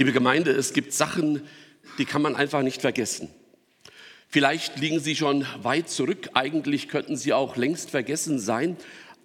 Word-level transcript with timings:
Liebe 0.00 0.12
Gemeinde, 0.12 0.52
es 0.52 0.74
gibt 0.74 0.92
Sachen, 0.92 1.42
die 1.98 2.04
kann 2.04 2.22
man 2.22 2.36
einfach 2.36 2.62
nicht 2.62 2.80
vergessen. 2.80 3.30
Vielleicht 4.28 4.78
liegen 4.78 5.00
sie 5.00 5.16
schon 5.16 5.44
weit 5.64 5.90
zurück, 5.90 6.30
eigentlich 6.34 6.88
könnten 6.88 7.16
sie 7.16 7.32
auch 7.32 7.56
längst 7.56 7.90
vergessen 7.90 8.38
sein, 8.38 8.76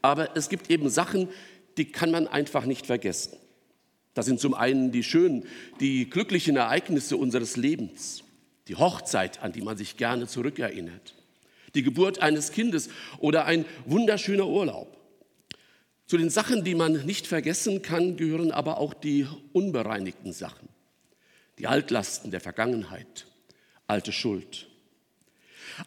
aber 0.01 0.36
es 0.36 0.50
gibt 0.50 0.71
eben 0.71 0.89
Sachen, 0.89 1.29
die 1.78 1.91
kann 1.91 2.09
man 2.09 2.28
einfach 2.28 2.65
nicht 2.65 2.88
vergessen. 2.88 3.38
Das 4.15 4.25
sind 4.25 4.39
zum 4.39 4.55
einen 4.55 4.91
die 4.91 5.04
schönen, 5.04 5.46
die 5.79 6.09
glücklichen 6.09 6.55
Ereignisse 6.55 7.18
unseres 7.18 7.55
Lebens, 7.55 8.24
die 8.68 8.75
Hochzeit, 8.75 9.43
an 9.43 9.51
die 9.51 9.61
man 9.61 9.78
sich 9.78 9.96
gerne 9.96 10.25
zurückerinnert, 10.25 11.14
die 11.75 11.83
Geburt 11.83 12.18
eines 12.18 12.51
Kindes 12.51 12.89
oder 13.19 13.46
ein 13.46 13.65
wunderschöner 13.86 14.47
Urlaub. 14.47 15.03
Zu 16.13 16.19
den 16.19 16.29
Sachen, 16.29 16.63
die 16.63 16.75
man 16.75 17.07
nicht 17.07 17.25
vergessen 17.25 17.81
kann, 17.81 18.17
gehören 18.17 18.51
aber 18.51 18.77
auch 18.77 18.93
die 18.93 19.25
unbereinigten 19.51 20.31
Sachen, 20.31 20.69
die 21.57 21.65
Altlasten 21.65 22.29
der 22.29 22.39
Vergangenheit, 22.39 23.25
alte 23.87 24.11
Schuld. 24.11 24.67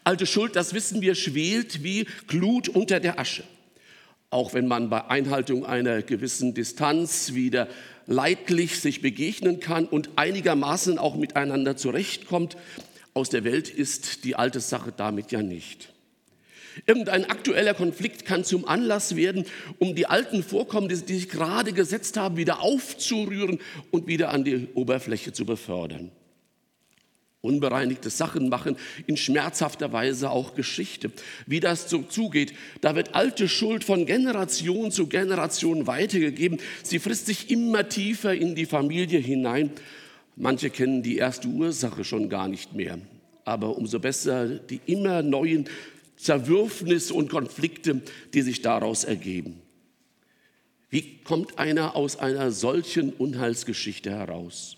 Alte 0.03 0.25
Schuld, 0.25 0.57
das 0.57 0.73
wissen 0.73 0.99
wir, 0.99 1.15
schwelt 1.15 1.81
wie 1.81 2.07
Glut 2.27 2.67
unter 2.67 2.99
der 2.99 3.19
Asche. 3.19 3.45
Auch 4.29 4.53
wenn 4.53 4.67
man 4.67 4.89
bei 4.89 5.05
Einhaltung 5.05 5.65
einer 5.65 6.01
gewissen 6.01 6.53
Distanz 6.53 7.33
wieder 7.33 7.69
leidlich 8.05 8.81
sich 8.81 9.01
begegnen 9.01 9.61
kann 9.61 9.85
und 9.85 10.09
einigermaßen 10.17 10.99
auch 10.99 11.15
miteinander 11.15 11.77
zurechtkommt, 11.77 12.57
aus 13.13 13.29
der 13.29 13.45
Welt 13.45 13.69
ist 13.69 14.25
die 14.25 14.35
alte 14.35 14.59
Sache 14.59 14.91
damit 14.91 15.31
ja 15.31 15.41
nicht. 15.41 15.93
Irgendein 16.85 17.25
aktueller 17.25 17.73
Konflikt 17.73 18.25
kann 18.25 18.43
zum 18.43 18.67
Anlass 18.67 19.15
werden, 19.15 19.45
um 19.79 19.95
die 19.95 20.05
alten 20.05 20.43
Vorkommnisse, 20.43 21.03
die 21.03 21.15
sich 21.15 21.29
gerade 21.29 21.73
gesetzt 21.73 22.17
haben, 22.17 22.37
wieder 22.37 22.61
aufzurühren 22.61 23.59
und 23.91 24.07
wieder 24.07 24.29
an 24.29 24.43
die 24.43 24.67
Oberfläche 24.73 25.33
zu 25.33 25.45
befördern. 25.45 26.11
Unbereinigte 27.41 28.09
Sachen 28.09 28.49
machen 28.49 28.77
in 29.05 29.15
schmerzhafter 29.15 29.93
Weise 29.93 30.31
auch 30.31 30.55
Geschichte. 30.55 31.11
Wie 31.45 31.59
das 31.59 31.89
so 31.89 32.01
zugeht, 32.01 32.53
da 32.81 32.95
wird 32.95 33.15
alte 33.15 33.47
Schuld 33.47 33.83
von 33.83 34.05
Generation 34.05 34.91
zu 34.91 35.07
Generation 35.07 35.87
weitergegeben. 35.87 36.59
Sie 36.83 36.99
frisst 36.99 37.27
sich 37.27 37.49
immer 37.49 37.87
tiefer 37.87 38.33
in 38.33 38.55
die 38.55 38.65
Familie 38.65 39.19
hinein. 39.19 39.71
Manche 40.35 40.69
kennen 40.69 41.03
die 41.03 41.17
erste 41.17 41.47
Ursache 41.47 42.03
schon 42.03 42.27
gar 42.27 42.47
nicht 42.47 42.73
mehr. 42.73 42.99
Aber 43.45 43.77
umso 43.77 43.99
besser 43.99 44.47
die 44.47 44.81
immer 44.85 45.21
neuen 45.21 45.69
Zerwürfnisse 46.17 47.13
und 47.13 47.29
Konflikte, 47.29 48.01
die 48.33 48.41
sich 48.41 48.61
daraus 48.61 49.03
ergeben. 49.03 49.61
Wie 50.89 51.19
kommt 51.23 51.59
einer 51.59 51.95
aus 51.95 52.17
einer 52.17 52.51
solchen 52.51 53.13
Unheilsgeschichte 53.13 54.09
heraus? 54.11 54.77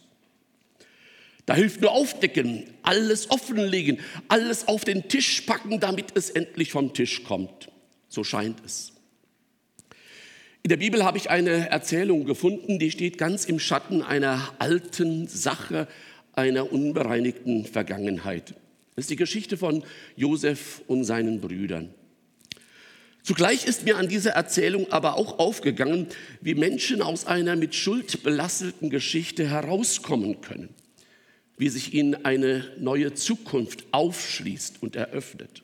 Da 1.46 1.56
hilft 1.56 1.82
nur 1.82 1.92
aufdecken, 1.92 2.66
alles 2.84 3.32
offenlegen, 3.32 4.00
alles 4.28 4.68
auf 4.68 4.86
den 4.86 5.08
Tisch 5.08 5.42
packen, 5.42 5.80
damit 5.80 6.16
es 6.16 6.30
endlich 6.30 6.72
vom 6.72 6.94
Tisch 6.94 7.24
kommt. 7.24 7.72
So 8.08 8.24
scheint 8.24 8.58
es. 8.66 8.94
In 10.62 10.70
der 10.70 10.78
Bibel 10.78 11.04
habe 11.04 11.18
ich 11.18 11.30
eine 11.30 11.70
Erzählung 11.70 12.26
gefunden, 12.26 12.80
die 12.80 12.92
steht 12.92 13.18
ganz 13.18 13.46
im 13.46 13.60
Schatten 13.60 14.04
einer 14.04 14.54
alten 14.60 15.28
Sache, 15.28 15.88
einer 16.34 16.72
unbereinigten 16.72 17.66
Vergangenheit. 17.66 18.54
Das 19.00 19.06
ist 19.06 19.12
die 19.12 19.16
Geschichte 19.16 19.56
von 19.56 19.82
Josef 20.18 20.82
und 20.88 21.06
seinen 21.06 21.40
Brüdern. 21.40 21.94
Zugleich 23.24 23.66
ist 23.66 23.86
mir 23.86 23.96
an 23.96 24.10
dieser 24.10 24.32
Erzählung 24.32 24.92
aber 24.92 25.16
auch 25.16 25.40
aufgegangen, 25.40 26.08
wie 26.42 26.54
Menschen 26.54 27.02
aus 27.02 27.26
einer 27.26 27.56
mit 27.56 27.76
Schuld 27.76 28.24
belasteten 28.24 28.90
Geschichte 28.90 29.50
herauskommen 29.50 30.42
können, 30.42 30.68
wie 31.56 31.70
sich 31.70 31.94
ihnen 31.94 32.26
eine 32.26 32.66
neue 32.78 33.14
Zukunft 33.14 33.86
aufschließt 33.94 34.84
und 34.84 34.98
eröffnet. 34.98 35.64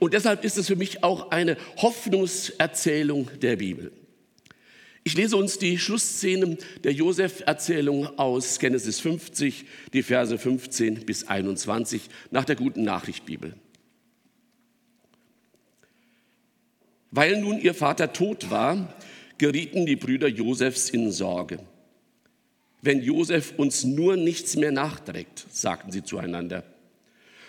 Und 0.00 0.12
deshalb 0.12 0.42
ist 0.44 0.58
es 0.58 0.66
für 0.66 0.74
mich 0.74 1.04
auch 1.04 1.30
eine 1.30 1.56
Hoffnungserzählung 1.76 3.30
der 3.40 3.54
Bibel. 3.54 3.92
Ich 5.06 5.14
lese 5.14 5.36
uns 5.36 5.58
die 5.58 5.78
Schlussszenen 5.78 6.58
der 6.82 6.92
Josef-Erzählung 6.92 8.18
aus 8.18 8.58
Genesis 8.58 8.98
50, 8.98 9.64
die 9.92 10.02
Verse 10.02 10.36
15 10.36 11.06
bis 11.06 11.28
21 11.28 12.02
nach 12.32 12.44
der 12.44 12.56
guten 12.56 12.82
Nachricht 12.82 13.24
Bibel. 13.24 13.54
Weil 17.12 17.40
nun 17.40 17.60
ihr 17.60 17.72
Vater 17.72 18.12
tot 18.12 18.50
war, 18.50 18.96
gerieten 19.38 19.86
die 19.86 19.94
Brüder 19.94 20.26
Josefs 20.26 20.90
in 20.90 21.12
Sorge. 21.12 21.60
Wenn 22.82 23.00
Josef 23.00 23.54
uns 23.56 23.84
nur 23.84 24.16
nichts 24.16 24.56
mehr 24.56 24.72
nachträgt, 24.72 25.46
sagten 25.52 25.92
sie 25.92 26.02
zueinander, 26.02 26.64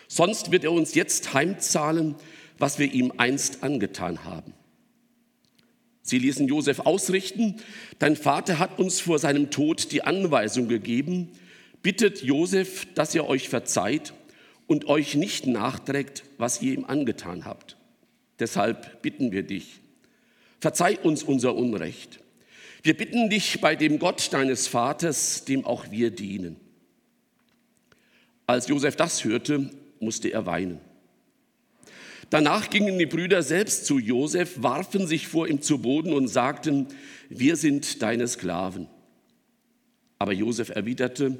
sonst 0.07 0.51
wird 0.51 0.63
er 0.63 0.73
uns 0.73 0.93
jetzt 0.93 1.33
heimzahlen, 1.33 2.13
was 2.59 2.77
wir 2.77 2.93
ihm 2.93 3.13
einst 3.17 3.63
angetan 3.63 4.25
haben. 4.25 4.53
Sie 6.07 6.19
ließen 6.19 6.47
Josef 6.47 6.79
ausrichten, 6.79 7.55
dein 7.99 8.15
Vater 8.15 8.59
hat 8.59 8.79
uns 8.79 9.01
vor 9.01 9.19
seinem 9.19 9.51
Tod 9.51 9.91
die 9.91 10.03
Anweisung 10.03 10.69
gegeben, 10.69 11.33
bittet 11.83 12.23
Josef, 12.23 12.87
dass 12.95 13.13
er 13.13 13.27
euch 13.27 13.49
verzeiht 13.49 14.13
und 14.67 14.87
euch 14.87 15.15
nicht 15.15 15.47
nachträgt, 15.47 16.23
was 16.37 16.61
ihr 16.61 16.75
ihm 16.75 16.85
angetan 16.85 17.43
habt. 17.43 17.75
Deshalb 18.39 19.01
bitten 19.01 19.33
wir 19.33 19.43
dich, 19.43 19.81
verzeih 20.61 20.97
uns 20.97 21.23
unser 21.23 21.55
Unrecht. 21.55 22.19
Wir 22.83 22.95
bitten 22.95 23.29
dich 23.29 23.59
bei 23.59 23.75
dem 23.75 23.99
Gott 23.99 24.31
deines 24.31 24.69
Vaters, 24.69 25.43
dem 25.43 25.65
auch 25.65 25.91
wir 25.91 26.09
dienen. 26.09 26.55
Als 28.45 28.69
Josef 28.69 28.95
das 28.95 29.25
hörte, 29.25 29.69
musste 29.99 30.29
er 30.29 30.45
weinen. 30.45 30.79
Danach 32.29 32.69
gingen 32.69 32.99
die 32.99 33.05
Brüder 33.05 33.41
selbst 33.41 33.85
zu 33.85 33.99
Josef, 33.99 34.61
warfen 34.61 35.07
sich 35.07 35.27
vor 35.27 35.47
ihm 35.47 35.61
zu 35.61 35.79
Boden 35.79 36.13
und 36.13 36.27
sagten, 36.27 36.87
wir 37.29 37.55
sind 37.55 38.01
deine 38.01 38.27
Sklaven. 38.27 38.87
Aber 40.19 40.33
Josef 40.33 40.69
erwiderte, 40.69 41.37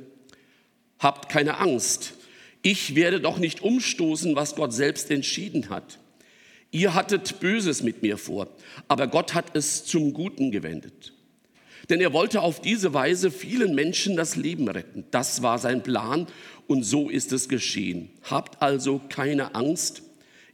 habt 0.99 1.29
keine 1.29 1.57
Angst, 1.57 2.13
ich 2.61 2.95
werde 2.95 3.21
doch 3.21 3.37
nicht 3.37 3.61
umstoßen, 3.61 4.35
was 4.35 4.55
Gott 4.55 4.73
selbst 4.73 5.11
entschieden 5.11 5.69
hat. 5.69 5.99
Ihr 6.71 6.93
hattet 6.93 7.39
Böses 7.39 7.81
mit 7.81 8.01
mir 8.01 8.17
vor, 8.17 8.47
aber 8.87 9.07
Gott 9.07 9.33
hat 9.33 9.55
es 9.55 9.85
zum 9.85 10.13
Guten 10.13 10.51
gewendet. 10.51 11.13
Denn 11.89 12.01
er 12.01 12.11
wollte 12.11 12.41
auf 12.41 12.59
diese 12.59 12.93
Weise 12.93 13.31
vielen 13.31 13.73
Menschen 13.73 14.17
das 14.17 14.35
Leben 14.35 14.67
retten. 14.67 15.05
Das 15.11 15.41
war 15.41 15.59
sein 15.59 15.83
Plan 15.83 16.27
und 16.67 16.83
so 16.83 17.09
ist 17.09 17.31
es 17.31 17.47
geschehen. 17.47 18.09
Habt 18.23 18.61
also 18.61 18.99
keine 19.07 19.55
Angst, 19.55 20.01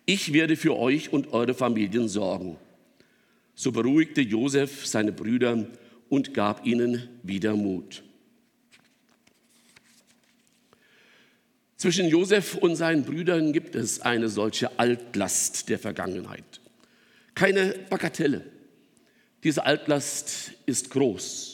ich 0.06 0.34
werde 0.34 0.56
für 0.56 0.75
euch 0.75 1.14
und 1.14 1.34
eure 1.34 1.53
Familien 1.53 2.08
sorgen. 2.08 2.58
So 3.56 3.72
beruhigte 3.72 4.22
Josef 4.22 4.86
seine 4.86 5.12
Brüder 5.12 5.68
und 6.09 6.34
gab 6.34 6.66
ihnen 6.66 7.09
wieder 7.24 7.56
Mut. 7.56 8.03
Zwischen 11.78 12.08
Josef 12.08 12.56
und 12.56 12.78
seinen 12.78 13.03
Brüdern 13.03 13.52
gibt 13.52 13.75
es 13.75 14.00
eine 14.00 14.30
solche 14.30 14.80
Altlast 14.80 15.68
der 15.68 15.80
Vergangenheit. 15.80 16.62
Keine 17.36 17.75
Bagatelle. 17.90 18.46
Diese 19.44 19.66
Altlast 19.66 20.53
ist 20.66 20.90
groß. 20.92 21.53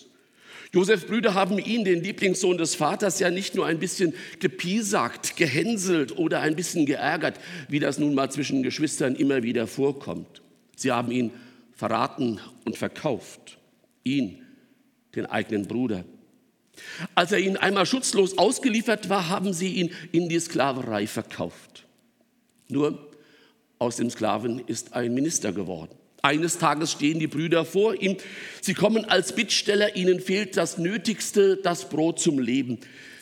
Josefs 0.72 1.06
Brüder 1.06 1.34
haben 1.34 1.58
ihn, 1.58 1.84
den 1.84 2.04
Lieblingssohn 2.04 2.58
des 2.58 2.76
Vaters, 2.76 3.20
ja 3.20 3.32
nicht 3.32 3.56
nur 3.56 3.66
ein 3.66 3.80
bisschen 3.80 4.14
gepiesackt, 4.40 5.36
gehänselt 5.36 6.18
oder 6.18 6.42
ein 6.42 6.56
bisschen 6.56 6.86
geärgert, 6.86 7.40
wie 7.68 7.80
das 7.80 7.98
nun 7.98 8.14
mal 8.14 8.30
zwischen 8.30 8.62
Geschwistern 8.62 9.16
immer 9.16 9.42
wieder 9.42 9.66
vorkommt. 9.66 10.42
Sie 10.76 10.92
haben 10.92 11.12
ihn 11.12 11.32
verraten 11.74 12.40
und 12.66 12.78
verkauft. 12.78 13.58
Ihn, 14.04 14.46
den 15.16 15.26
eigenen 15.26 15.68
Bruder. 15.68 16.06
Als 17.16 17.32
er 17.32 17.40
ihnen 17.40 17.58
einmal 17.58 17.86
schutzlos 17.86 18.38
ausgeliefert 18.38 19.10
war, 19.10 19.28
haben 19.28 19.54
sie 19.54 19.74
ihn 19.74 19.92
in 20.12 20.30
die 20.30 20.40
Sklaverei 20.40 21.08
verkauft. 21.08 21.86
Nur 22.68 23.10
aus 23.80 23.96
dem 23.96 24.10
Sklaven 24.10 24.60
ist 24.68 24.94
ein 24.94 25.14
Minister 25.14 25.52
geworden. 25.52 25.99
Eines 26.22 26.58
Tages 26.58 26.92
stehen 26.92 27.20
die 27.20 27.28
Brüder 27.28 27.66
vor 27.66 28.00
ihm. 28.02 28.18
Sie 28.62 28.74
kommen 28.74 29.06
als 29.06 29.34
Bittsteller. 29.34 29.96
Ihnen 29.96 30.20
fehlt 30.20 30.58
das 30.58 30.78
Nötigste, 30.78 31.58
das 31.58 31.90
Brot 31.90 32.20
zum 32.20 32.40
Leben. 32.40 32.80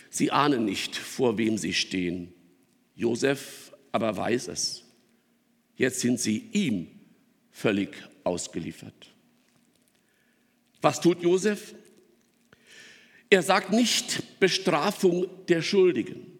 Sie 0.09 0.31
ahnen 0.31 0.65
nicht, 0.65 0.95
vor 0.95 1.37
wem 1.37 1.57
sie 1.57 1.73
stehen. 1.73 2.33
Josef 2.95 3.71
aber 3.91 4.15
weiß 4.15 4.47
es. 4.47 4.83
Jetzt 5.75 5.99
sind 5.99 6.19
sie 6.19 6.49
ihm 6.51 6.87
völlig 7.51 7.89
ausgeliefert. 8.23 9.13
Was 10.81 11.01
tut 11.01 11.21
Josef? 11.21 11.75
Er 13.29 13.43
sagt 13.43 13.71
nicht 13.71 14.39
Bestrafung 14.39 15.27
der 15.47 15.61
Schuldigen. 15.61 16.39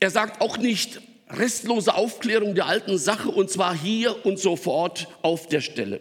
Er 0.00 0.10
sagt 0.10 0.40
auch 0.40 0.56
nicht 0.56 1.00
restlose 1.32 1.94
Aufklärung 1.94 2.54
der 2.54 2.66
alten 2.66 2.98
Sache 2.98 3.28
und 3.28 3.50
zwar 3.50 3.76
hier 3.76 4.24
und 4.24 4.38
sofort 4.38 5.08
auf 5.22 5.48
der 5.48 5.60
Stelle. 5.60 6.00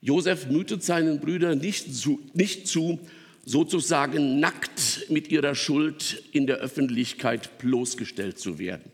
Josef 0.00 0.46
mutet 0.46 0.82
seinen 0.84 1.20
Brüdern 1.20 1.58
nicht 1.58 1.94
zu, 1.94 2.20
nicht 2.32 2.68
zu, 2.68 3.00
sozusagen 3.44 4.40
nackt 4.40 5.06
mit 5.08 5.28
ihrer 5.28 5.54
Schuld 5.54 6.22
in 6.32 6.46
der 6.46 6.56
Öffentlichkeit 6.56 7.58
bloßgestellt 7.58 8.38
zu 8.38 8.58
werden. 8.58 8.90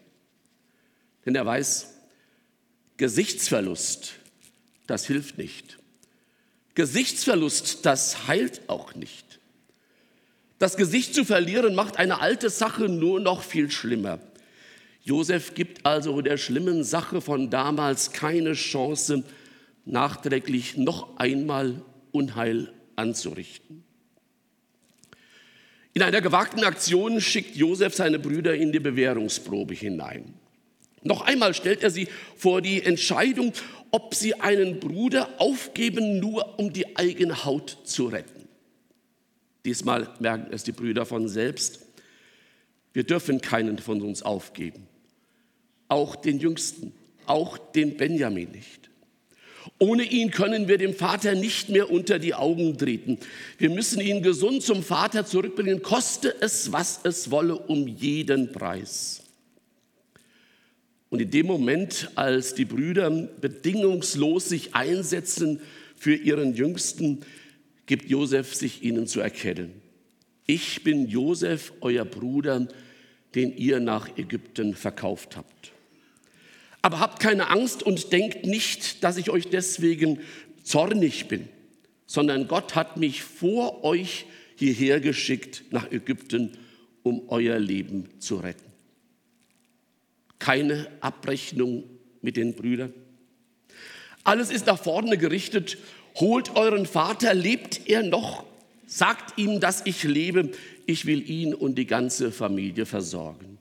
Denn 1.24 1.34
er 1.34 1.46
weiß, 1.46 1.94
Gesichtsverlust, 2.96 4.14
das 4.86 5.06
hilft 5.06 5.38
nicht. 5.38 5.78
Gesichtsverlust, 6.74 7.84
das 7.84 8.26
heilt 8.26 8.62
auch 8.68 8.94
nicht. 8.94 9.40
Das 10.58 10.76
Gesicht 10.76 11.14
zu 11.14 11.24
verlieren 11.24 11.74
macht 11.74 11.96
eine 11.96 12.20
alte 12.20 12.48
Sache 12.48 12.88
nur 12.88 13.20
noch 13.20 13.42
viel 13.42 13.70
schlimmer. 13.70 14.20
Josef 15.02 15.54
gibt 15.54 15.84
also 15.84 16.20
der 16.22 16.36
schlimmen 16.36 16.84
Sache 16.84 17.20
von 17.20 17.50
damals 17.50 18.12
keine 18.12 18.52
Chance, 18.52 19.24
nachträglich 19.84 20.76
noch 20.76 21.16
einmal 21.16 21.82
Unheil 22.12 22.72
anzurichten. 22.94 23.82
In 25.92 26.02
einer 26.02 26.20
gewagten 26.20 26.64
Aktion 26.64 27.20
schickt 27.20 27.56
Josef 27.56 27.94
seine 27.94 28.18
Brüder 28.18 28.54
in 28.54 28.72
die 28.72 28.80
Bewährungsprobe 28.80 29.74
hinein. 29.74 30.34
Noch 31.02 31.22
einmal 31.22 31.52
stellt 31.52 31.82
er 31.82 31.90
sie 31.90 32.06
vor 32.36 32.62
die 32.62 32.82
Entscheidung, 32.82 33.52
ob 33.90 34.14
sie 34.14 34.40
einen 34.40 34.78
Bruder 34.78 35.28
aufgeben, 35.38 36.20
nur 36.20 36.58
um 36.60 36.72
die 36.72 36.96
eigene 36.96 37.44
Haut 37.44 37.76
zu 37.84 38.06
retten. 38.06 38.48
Diesmal 39.64 40.08
merken 40.20 40.52
es 40.52 40.62
die 40.62 40.72
Brüder 40.72 41.04
von 41.04 41.28
selbst. 41.28 41.80
Wir 42.92 43.04
dürfen 43.04 43.40
keinen 43.40 43.78
von 43.78 44.00
uns 44.00 44.22
aufgeben. 44.22 44.86
Auch 45.92 46.16
den 46.16 46.38
Jüngsten, 46.38 46.94
auch 47.26 47.58
den 47.58 47.98
Benjamin 47.98 48.50
nicht. 48.50 48.88
Ohne 49.78 50.04
ihn 50.04 50.30
können 50.30 50.66
wir 50.66 50.78
dem 50.78 50.94
Vater 50.94 51.34
nicht 51.34 51.68
mehr 51.68 51.90
unter 51.90 52.18
die 52.18 52.32
Augen 52.32 52.78
treten. 52.78 53.18
Wir 53.58 53.68
müssen 53.68 54.00
ihn 54.00 54.22
gesund 54.22 54.62
zum 54.62 54.82
Vater 54.82 55.26
zurückbringen, 55.26 55.82
koste 55.82 56.34
es, 56.40 56.72
was 56.72 57.00
es 57.04 57.30
wolle, 57.30 57.58
um 57.58 57.86
jeden 57.86 58.52
Preis. 58.52 59.22
Und 61.10 61.20
in 61.20 61.30
dem 61.30 61.44
Moment, 61.44 62.10
als 62.14 62.54
die 62.54 62.64
Brüder 62.64 63.10
bedingungslos 63.10 64.48
sich 64.48 64.74
einsetzen 64.74 65.60
für 65.94 66.14
ihren 66.14 66.54
Jüngsten, 66.54 67.20
gibt 67.84 68.08
Josef 68.08 68.54
sich 68.54 68.82
ihnen 68.82 69.06
zu 69.06 69.20
erkennen. 69.20 69.74
Ich 70.46 70.84
bin 70.84 71.06
Josef, 71.06 71.74
euer 71.82 72.06
Bruder, 72.06 72.66
den 73.34 73.54
ihr 73.54 73.78
nach 73.78 74.16
Ägypten 74.16 74.74
verkauft 74.74 75.36
habt. 75.36 75.72
Aber 76.82 77.00
habt 77.00 77.20
keine 77.20 77.48
Angst 77.48 77.82
und 77.82 78.12
denkt 78.12 78.44
nicht, 78.44 79.02
dass 79.04 79.16
ich 79.16 79.30
euch 79.30 79.48
deswegen 79.48 80.20
zornig 80.62 81.28
bin, 81.28 81.48
sondern 82.06 82.48
Gott 82.48 82.74
hat 82.74 82.96
mich 82.96 83.22
vor 83.22 83.84
euch 83.84 84.26
hierher 84.56 85.00
geschickt 85.00 85.64
nach 85.70 85.90
Ägypten, 85.90 86.58
um 87.02 87.28
euer 87.28 87.58
Leben 87.58 88.08
zu 88.20 88.36
retten 88.36 88.72
keine 90.42 90.88
Abrechnung 91.00 91.84
mit 92.20 92.36
den 92.36 92.54
Brüdern. 92.54 92.92
Alles 94.24 94.50
ist 94.50 94.66
nach 94.66 94.82
vorne 94.82 95.16
gerichtet. 95.16 95.78
Holt 96.16 96.56
euren 96.56 96.84
Vater, 96.84 97.32
lebt 97.32 97.88
er 97.88 98.02
noch? 98.02 98.44
Sagt 98.86 99.38
ihm, 99.38 99.60
dass 99.60 99.86
ich 99.86 100.02
lebe. 100.02 100.50
Ich 100.84 101.06
will 101.06 101.28
ihn 101.30 101.54
und 101.54 101.76
die 101.76 101.86
ganze 101.86 102.32
Familie 102.32 102.86
versorgen. 102.86 103.58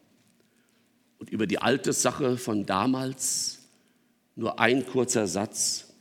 Und 1.21 1.29
über 1.29 1.45
die 1.45 1.59
alte 1.59 1.93
Sache 1.93 2.35
von 2.35 2.65
damals 2.65 3.59
nur 4.35 4.59
ein 4.59 4.87
kurzer 4.87 5.27
Satz. 5.27 5.93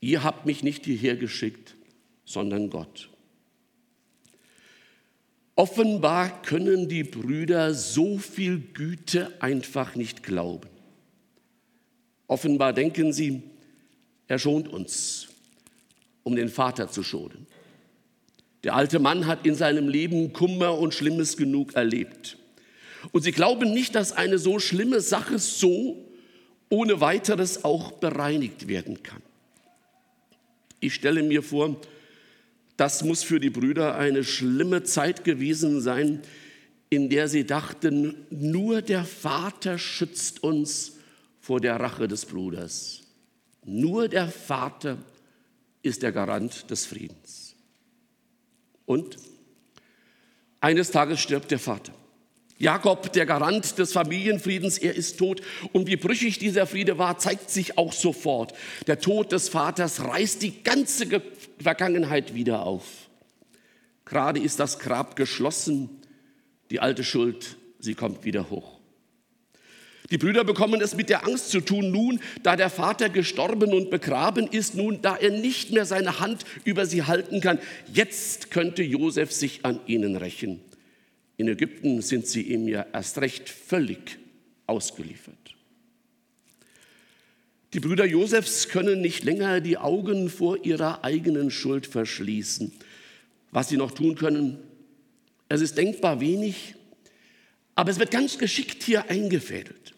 Ihr 0.00 0.22
habt 0.22 0.44
mich 0.44 0.62
nicht 0.62 0.84
hierher 0.84 1.16
geschickt, 1.16 1.74
sondern 2.26 2.68
Gott. 2.68 3.08
Offenbar 5.54 6.42
können 6.42 6.86
die 6.86 7.02
Brüder 7.02 7.72
so 7.72 8.18
viel 8.18 8.60
Güte 8.60 9.32
einfach 9.40 9.94
nicht 9.94 10.22
glauben. 10.22 10.68
Offenbar 12.26 12.74
denken 12.74 13.14
sie, 13.14 13.42
er 14.28 14.38
schont 14.38 14.68
uns, 14.68 15.28
um 16.24 16.36
den 16.36 16.50
Vater 16.50 16.90
zu 16.90 17.02
schonen. 17.02 17.46
Der 18.64 18.74
alte 18.74 18.98
Mann 18.98 19.26
hat 19.26 19.46
in 19.46 19.54
seinem 19.54 19.88
Leben 19.88 20.34
Kummer 20.34 20.76
und 20.76 20.92
Schlimmes 20.92 21.38
genug 21.38 21.72
erlebt. 21.72 22.36
Und 23.12 23.22
sie 23.22 23.32
glauben 23.32 23.72
nicht, 23.72 23.94
dass 23.94 24.12
eine 24.12 24.38
so 24.38 24.58
schlimme 24.58 25.00
Sache 25.00 25.38
so 25.38 26.06
ohne 26.68 27.00
weiteres 27.00 27.64
auch 27.64 27.92
bereinigt 27.92 28.68
werden 28.68 29.02
kann. 29.02 29.22
Ich 30.80 30.94
stelle 30.94 31.22
mir 31.22 31.42
vor, 31.42 31.80
das 32.76 33.02
muss 33.04 33.22
für 33.22 33.40
die 33.40 33.50
Brüder 33.50 33.96
eine 33.96 34.24
schlimme 34.24 34.82
Zeit 34.82 35.24
gewesen 35.24 35.80
sein, 35.80 36.20
in 36.90 37.08
der 37.08 37.28
sie 37.28 37.44
dachten, 37.44 38.14
nur 38.30 38.82
der 38.82 39.04
Vater 39.04 39.78
schützt 39.78 40.42
uns 40.42 40.92
vor 41.40 41.60
der 41.60 41.80
Rache 41.80 42.06
des 42.06 42.26
Bruders. 42.26 43.02
Nur 43.64 44.08
der 44.08 44.28
Vater 44.28 44.98
ist 45.82 46.02
der 46.02 46.12
Garant 46.12 46.70
des 46.70 46.86
Friedens. 46.86 47.54
Und 48.84 49.16
eines 50.60 50.90
Tages 50.90 51.20
stirbt 51.20 51.50
der 51.50 51.58
Vater. 51.58 51.92
Jakob, 52.58 53.12
der 53.12 53.26
Garant 53.26 53.78
des 53.78 53.92
Familienfriedens, 53.92 54.78
er 54.78 54.94
ist 54.94 55.18
tot. 55.18 55.42
Und 55.72 55.86
wie 55.86 55.96
brüchig 55.96 56.38
dieser 56.38 56.66
Friede 56.66 56.96
war, 56.96 57.18
zeigt 57.18 57.50
sich 57.50 57.76
auch 57.76 57.92
sofort. 57.92 58.54
Der 58.86 58.98
Tod 58.98 59.32
des 59.32 59.48
Vaters 59.48 60.04
reißt 60.04 60.42
die 60.42 60.62
ganze 60.62 61.22
Vergangenheit 61.60 62.34
wieder 62.34 62.62
auf. 62.62 62.84
Gerade 64.06 64.40
ist 64.40 64.58
das 64.60 64.78
Grab 64.78 65.16
geschlossen, 65.16 65.90
die 66.70 66.80
alte 66.80 67.04
Schuld, 67.04 67.56
sie 67.78 67.94
kommt 67.94 68.24
wieder 68.24 68.48
hoch. 68.50 68.76
Die 70.10 70.18
Brüder 70.18 70.44
bekommen 70.44 70.80
es 70.80 70.94
mit 70.94 71.08
der 71.08 71.26
Angst 71.26 71.50
zu 71.50 71.60
tun, 71.60 71.90
nun, 71.90 72.20
da 72.44 72.54
der 72.54 72.70
Vater 72.70 73.08
gestorben 73.08 73.74
und 73.74 73.90
begraben 73.90 74.46
ist, 74.46 74.76
nun, 74.76 75.02
da 75.02 75.16
er 75.16 75.30
nicht 75.30 75.72
mehr 75.72 75.84
seine 75.84 76.20
Hand 76.20 76.44
über 76.64 76.86
sie 76.86 77.02
halten 77.02 77.40
kann, 77.40 77.58
jetzt 77.92 78.52
könnte 78.52 78.84
Josef 78.84 79.32
sich 79.32 79.64
an 79.64 79.80
ihnen 79.86 80.16
rächen. 80.16 80.60
In 81.36 81.48
Ägypten 81.48 82.00
sind 82.02 82.26
sie 82.26 82.42
ihm 82.42 82.66
ja 82.68 82.86
erst 82.92 83.18
recht 83.18 83.48
völlig 83.48 84.18
ausgeliefert. 84.66 85.34
Die 87.72 87.80
Brüder 87.80 88.06
Josefs 88.06 88.68
können 88.68 89.00
nicht 89.00 89.24
länger 89.24 89.60
die 89.60 89.76
Augen 89.76 90.30
vor 90.30 90.64
ihrer 90.64 91.04
eigenen 91.04 91.50
Schuld 91.50 91.86
verschließen. 91.86 92.72
Was 93.50 93.68
sie 93.68 93.76
noch 93.76 93.90
tun 93.90 94.14
können, 94.14 94.58
es 95.48 95.60
ist 95.60 95.76
denkbar 95.76 96.20
wenig, 96.20 96.74
aber 97.74 97.90
es 97.90 97.98
wird 97.98 98.10
ganz 98.10 98.38
geschickt 98.38 98.82
hier 98.82 99.10
eingefädelt. 99.10 99.94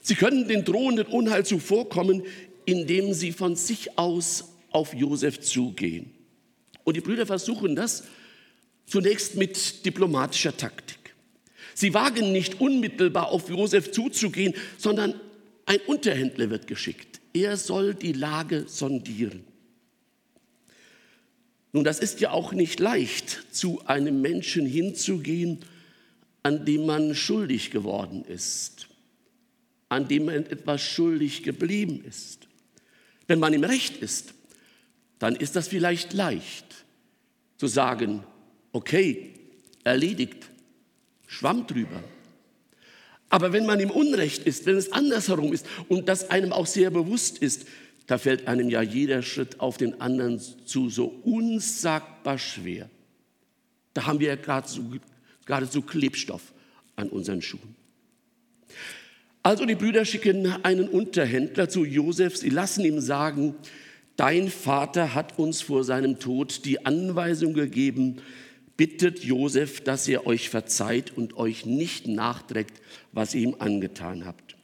Sie 0.00 0.14
können 0.14 0.46
den 0.46 0.64
drohenden 0.64 1.06
Unheil 1.06 1.44
zuvorkommen, 1.44 2.22
indem 2.66 3.14
sie 3.14 3.32
von 3.32 3.56
sich 3.56 3.98
aus 3.98 4.52
auf 4.70 4.94
Josef 4.94 5.40
zugehen. 5.40 6.12
Und 6.84 6.96
die 6.96 7.00
Brüder 7.00 7.26
versuchen 7.26 7.74
das 7.74 8.04
Zunächst 8.86 9.36
mit 9.36 9.84
diplomatischer 9.84 10.56
Taktik. 10.56 11.14
Sie 11.74 11.92
wagen 11.94 12.32
nicht 12.32 12.60
unmittelbar 12.60 13.28
auf 13.28 13.48
Josef 13.48 13.90
zuzugehen, 13.90 14.54
sondern 14.78 15.14
ein 15.66 15.80
Unterhändler 15.86 16.50
wird 16.50 16.66
geschickt. 16.66 17.20
Er 17.32 17.56
soll 17.56 17.94
die 17.94 18.12
Lage 18.12 18.64
sondieren. 18.68 19.44
Nun, 21.72 21.82
das 21.82 21.98
ist 21.98 22.20
ja 22.20 22.30
auch 22.30 22.52
nicht 22.52 22.78
leicht, 22.78 23.46
zu 23.50 23.84
einem 23.86 24.20
Menschen 24.20 24.64
hinzugehen, 24.64 25.64
an 26.44 26.64
dem 26.64 26.86
man 26.86 27.16
schuldig 27.16 27.72
geworden 27.72 28.24
ist, 28.24 28.86
an 29.88 30.06
dem 30.06 30.26
man 30.26 30.46
etwas 30.46 30.82
schuldig 30.82 31.42
geblieben 31.42 32.04
ist. 32.06 32.46
Wenn 33.26 33.40
man 33.40 33.52
im 33.54 33.64
Recht 33.64 33.96
ist, 33.96 34.34
dann 35.18 35.34
ist 35.34 35.56
das 35.56 35.66
vielleicht 35.66 36.12
leicht 36.12 36.66
zu 37.56 37.66
sagen, 37.66 38.22
okay, 38.74 39.30
erledigt, 39.84 40.50
schwamm 41.26 41.66
drüber. 41.66 42.02
Aber 43.30 43.52
wenn 43.52 43.64
man 43.64 43.80
im 43.80 43.90
Unrecht 43.90 44.44
ist, 44.44 44.66
wenn 44.66 44.76
es 44.76 44.92
andersherum 44.92 45.52
ist 45.52 45.66
und 45.88 46.08
das 46.08 46.30
einem 46.30 46.52
auch 46.52 46.66
sehr 46.66 46.90
bewusst 46.90 47.38
ist, 47.38 47.66
da 48.06 48.18
fällt 48.18 48.46
einem 48.46 48.68
ja 48.68 48.82
jeder 48.82 49.22
Schritt 49.22 49.60
auf 49.60 49.78
den 49.78 50.00
anderen 50.00 50.38
zu 50.38 50.90
so 50.90 51.06
unsagbar 51.24 52.36
schwer. 52.36 52.90
Da 53.94 54.06
haben 54.06 54.20
wir 54.20 54.28
ja 54.28 54.36
geradezu, 54.36 54.98
geradezu 55.46 55.80
Klebstoff 55.80 56.52
an 56.96 57.08
unseren 57.08 57.40
Schuhen. 57.40 57.76
Also 59.42 59.64
die 59.66 59.74
Brüder 59.74 60.04
schicken 60.04 60.46
einen 60.64 60.88
Unterhändler 60.88 61.68
zu 61.68 61.84
Josef. 61.84 62.36
Sie 62.36 62.50
lassen 62.50 62.84
ihm 62.84 63.00
sagen, 63.00 63.54
dein 64.16 64.48
Vater 64.48 65.14
hat 65.14 65.38
uns 65.38 65.60
vor 65.60 65.84
seinem 65.84 66.18
Tod 66.18 66.64
die 66.64 66.84
Anweisung 66.84 67.54
gegeben, 67.54 68.20
bittet 68.76 69.24
Josef, 69.24 69.80
dass 69.82 70.08
ihr 70.08 70.26
euch 70.26 70.48
verzeiht 70.48 71.16
und 71.16 71.36
euch 71.36 71.64
nicht 71.66 72.06
nachträgt, 72.06 72.80
was 73.12 73.34
ihr 73.34 73.42
ihm 73.42 73.56
angetan 73.58 74.24
habt. 74.24 74.56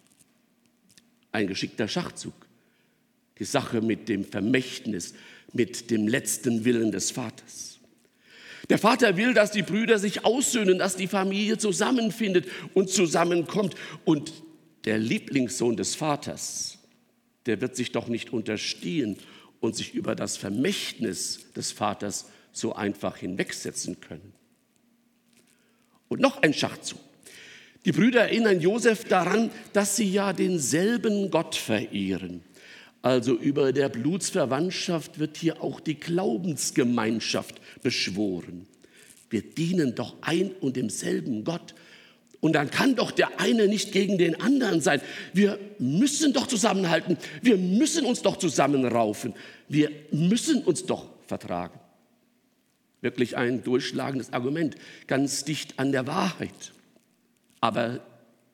Ein 1.32 1.46
geschickter 1.46 1.88
Schachzug. 1.88 2.34
Die 3.38 3.44
Sache 3.44 3.80
mit 3.80 4.08
dem 4.08 4.24
Vermächtnis, 4.24 5.14
mit 5.52 5.90
dem 5.90 6.08
letzten 6.08 6.64
Willen 6.64 6.92
des 6.92 7.10
Vaters. 7.10 7.78
Der 8.68 8.78
Vater 8.78 9.16
will, 9.16 9.34
dass 9.34 9.50
die 9.50 9.62
Brüder 9.62 9.98
sich 9.98 10.24
aussöhnen, 10.24 10.78
dass 10.78 10.96
die 10.96 11.08
Familie 11.08 11.58
zusammenfindet 11.58 12.46
und 12.74 12.90
zusammenkommt. 12.90 13.74
Und 14.04 14.32
der 14.84 14.98
Lieblingssohn 14.98 15.76
des 15.76 15.94
Vaters, 15.94 16.78
der 17.46 17.60
wird 17.60 17.74
sich 17.74 17.92
doch 17.92 18.08
nicht 18.08 18.32
unterstehen 18.32 19.16
und 19.60 19.74
sich 19.74 19.94
über 19.94 20.14
das 20.14 20.36
Vermächtnis 20.36 21.52
des 21.56 21.72
Vaters 21.72 22.26
so 22.52 22.74
einfach 22.74 23.16
hinwegsetzen 23.16 24.00
können. 24.00 24.32
Und 26.08 26.20
noch 26.20 26.42
ein 26.42 26.52
Schachzug. 26.52 26.98
Die 27.84 27.92
Brüder 27.92 28.22
erinnern 28.22 28.60
Josef 28.60 29.04
daran, 29.04 29.50
dass 29.72 29.96
sie 29.96 30.10
ja 30.10 30.32
denselben 30.32 31.30
Gott 31.30 31.54
verehren. 31.54 32.42
Also 33.02 33.34
über 33.34 33.72
der 33.72 33.88
Blutsverwandtschaft 33.88 35.18
wird 35.18 35.38
hier 35.38 35.62
auch 35.62 35.80
die 35.80 35.98
Glaubensgemeinschaft 35.98 37.60
beschworen. 37.82 38.66
Wir 39.30 39.42
dienen 39.42 39.94
doch 39.94 40.16
ein 40.20 40.50
und 40.60 40.76
demselben 40.76 41.44
Gott. 41.44 41.74
Und 42.40 42.54
dann 42.54 42.70
kann 42.70 42.96
doch 42.96 43.10
der 43.12 43.40
eine 43.40 43.68
nicht 43.68 43.92
gegen 43.92 44.18
den 44.18 44.38
anderen 44.40 44.82
sein. 44.82 45.00
Wir 45.32 45.58
müssen 45.78 46.34
doch 46.34 46.46
zusammenhalten. 46.46 47.16
Wir 47.40 47.56
müssen 47.56 48.04
uns 48.04 48.20
doch 48.20 48.36
zusammenraufen. 48.36 49.34
Wir 49.68 49.90
müssen 50.10 50.62
uns 50.64 50.84
doch 50.84 51.06
vertragen. 51.26 51.79
Wirklich 53.00 53.36
ein 53.36 53.62
durchschlagendes 53.64 54.32
Argument, 54.32 54.76
ganz 55.06 55.44
dicht 55.44 55.78
an 55.78 55.92
der 55.92 56.06
Wahrheit, 56.06 56.72
aber 57.60 58.00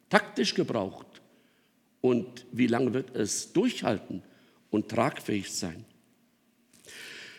taktisch 0.09 0.55
gebraucht. 0.55 1.07
Und 2.01 2.47
wie 2.53 2.69
lange 2.69 2.95
wird 2.95 3.17
es 3.17 3.53
durchhalten 3.53 4.23
und 4.71 4.89
tragfähig 4.89 5.53
sein? 5.53 5.85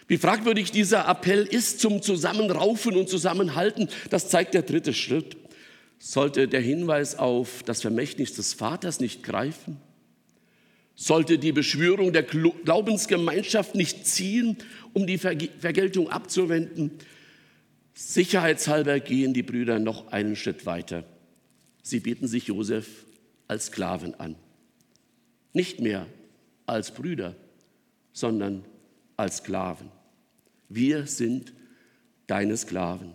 Wie 0.07 0.17
fragwürdig 0.17 0.71
dieser 0.71 1.07
Appell 1.07 1.45
ist 1.45 1.79
zum 1.79 2.01
Zusammenraufen 2.01 2.95
und 2.95 3.09
Zusammenhalten, 3.09 3.89
das 4.09 4.29
zeigt 4.29 4.53
der 4.53 4.61
dritte 4.61 4.93
Schritt. 4.93 5.35
Sollte 5.99 6.47
der 6.47 6.61
Hinweis 6.61 7.17
auf 7.17 7.63
das 7.63 7.81
Vermächtnis 7.81 8.33
des 8.33 8.53
Vaters 8.53 8.99
nicht 8.99 9.23
greifen? 9.23 9.81
Sollte 10.99 11.37
die 11.37 11.51
Beschwörung 11.51 12.11
der 12.11 12.23
Glaubensgemeinschaft 12.23 13.75
nicht 13.75 14.07
ziehen, 14.07 14.57
um 14.93 15.05
die 15.05 15.19
Vergeltung 15.19 16.09
abzuwenden? 16.09 16.89
Sicherheitshalber 17.93 18.99
gehen 18.99 19.31
die 19.35 19.43
Brüder 19.43 19.77
noch 19.77 20.11
einen 20.11 20.35
Schritt 20.35 20.65
weiter. 20.65 21.03
Sie 21.83 21.99
bieten 21.99 22.27
sich 22.27 22.47
Josef 22.47 23.05
als 23.47 23.67
Sklaven 23.67 24.15
an. 24.15 24.35
Nicht 25.53 25.81
mehr 25.81 26.07
als 26.65 26.91
Brüder, 26.91 27.35
sondern 28.11 28.65
als 29.17 29.37
Sklaven. 29.37 29.91
Wir 30.67 31.05
sind 31.05 31.53
deine 32.25 32.57
Sklaven. 32.57 33.13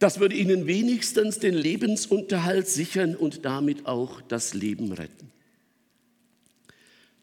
Das 0.00 0.18
würde 0.18 0.34
ihnen 0.34 0.66
wenigstens 0.66 1.38
den 1.38 1.54
Lebensunterhalt 1.54 2.66
sichern 2.66 3.14
und 3.14 3.44
damit 3.44 3.86
auch 3.86 4.20
das 4.22 4.54
Leben 4.54 4.90
retten. 4.90 5.30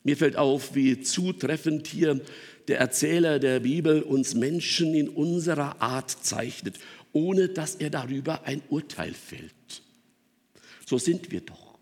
Mir 0.04 0.18
fällt 0.18 0.36
auf, 0.36 0.76
wie 0.76 1.02
zutreffend 1.02 1.88
hier 1.88 2.20
der 2.68 2.80
Erzähler 2.80 3.40
der 3.40 3.62
Bibel 3.62 4.02
uns 4.02 4.36
Menschen 4.36 4.94
in 4.94 5.10
unserer 5.10 5.82
Art 5.82 6.12
zeichnet, 6.12 6.80
ohne 7.12 7.50
dass 7.50 7.76
er 7.76 7.90
darüber 7.90 8.46
ein 8.46 8.62
Urteil 8.70 9.14
fällt. 9.14 9.54
So 10.86 10.98
sind 10.98 11.32
wir 11.32 11.42
doch. 11.42 11.78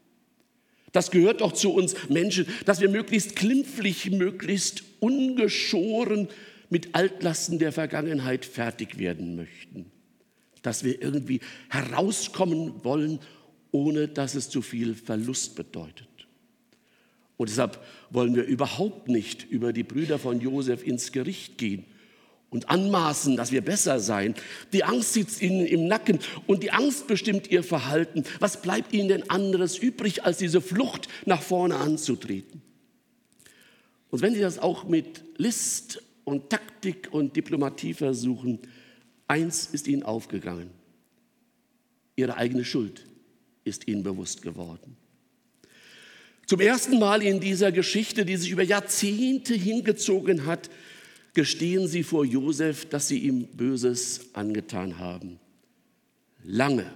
Das 0.92 1.10
gehört 1.10 1.42
doch 1.42 1.54
zu 1.54 1.72
uns 1.72 1.96
Menschen, 2.10 2.46
dass 2.66 2.82
wir 2.82 2.90
möglichst 2.90 3.36
klimpflich, 3.36 4.12
möglichst 4.12 4.84
ungeschoren 5.00 6.28
mit 6.70 6.96
Altlasten 6.96 7.60
der 7.60 7.72
Vergangenheit 7.72 8.46
fertig 8.46 8.98
werden 8.98 9.36
möchten. 9.36 9.92
Dass 10.62 10.84
wir 10.84 11.02
irgendwie 11.02 11.40
herauskommen 11.70 12.84
wollen, 12.84 13.20
ohne 13.72 14.08
dass 14.08 14.36
es 14.36 14.50
zu 14.50 14.62
viel 14.62 14.96
Verlust 14.96 15.56
bedeutet. 15.56 16.11
Und 17.42 17.50
deshalb 17.50 17.80
wollen 18.12 18.36
wir 18.36 18.44
überhaupt 18.44 19.08
nicht 19.08 19.50
über 19.50 19.74
die 19.74 19.82
Brüder 19.82 20.20
von 20.20 20.42
Josef 20.42 20.86
ins 20.86 21.12
Gericht 21.12 21.58
gehen 21.58 21.86
und 22.52 22.70
anmaßen, 22.70 23.36
dass 23.36 23.52
wir 23.52 23.62
besser 23.62 24.00
seien. 24.00 24.36
Die 24.74 24.84
Angst 24.84 25.14
sitzt 25.14 25.42
ihnen 25.42 25.66
im 25.66 25.88
Nacken 25.88 26.20
und 26.46 26.62
die 26.62 26.70
Angst 26.70 27.08
bestimmt 27.08 27.50
ihr 27.50 27.64
Verhalten. 27.64 28.26
Was 28.40 28.62
bleibt 28.62 28.94
ihnen 28.94 29.08
denn 29.08 29.28
anderes 29.32 29.76
übrig, 29.76 30.24
als 30.24 30.38
diese 30.38 30.62
Flucht 30.62 31.08
nach 31.26 31.42
vorne 31.42 31.78
anzutreten? 31.78 32.62
Und 34.12 34.22
wenn 34.22 34.36
sie 34.36 34.42
das 34.42 34.60
auch 34.60 34.84
mit 34.84 35.24
List 35.38 36.04
und 36.26 36.52
Taktik 36.52 37.10
und 37.12 37.36
Diplomatie 37.36 37.96
versuchen, 37.96 38.60
eins 39.28 39.66
ist 39.66 39.88
ihnen 39.88 40.04
aufgegangen. 40.04 40.70
Ihre 42.16 42.38
eigene 42.38 42.64
Schuld 42.64 43.08
ist 43.64 43.88
ihnen 43.88 44.04
bewusst 44.04 44.44
geworden. 44.44 44.96
Zum 46.52 46.60
ersten 46.60 47.00
Mal 47.00 47.22
in 47.22 47.40
dieser 47.40 47.72
Geschichte, 47.72 48.26
die 48.26 48.36
sich 48.36 48.52
über 48.52 48.62
Jahrzehnte 48.62 49.54
hingezogen 49.54 50.46
hat, 50.46 50.70
gestehen 51.34 51.88
sie 51.88 52.04
vor 52.04 52.26
Josef, 52.26 52.84
dass 52.90 53.08
sie 53.08 53.20
ihm 53.20 53.46
Böses 53.46 54.32
angetan 54.34 55.00
haben. 55.00 55.40
Lange 56.44 56.92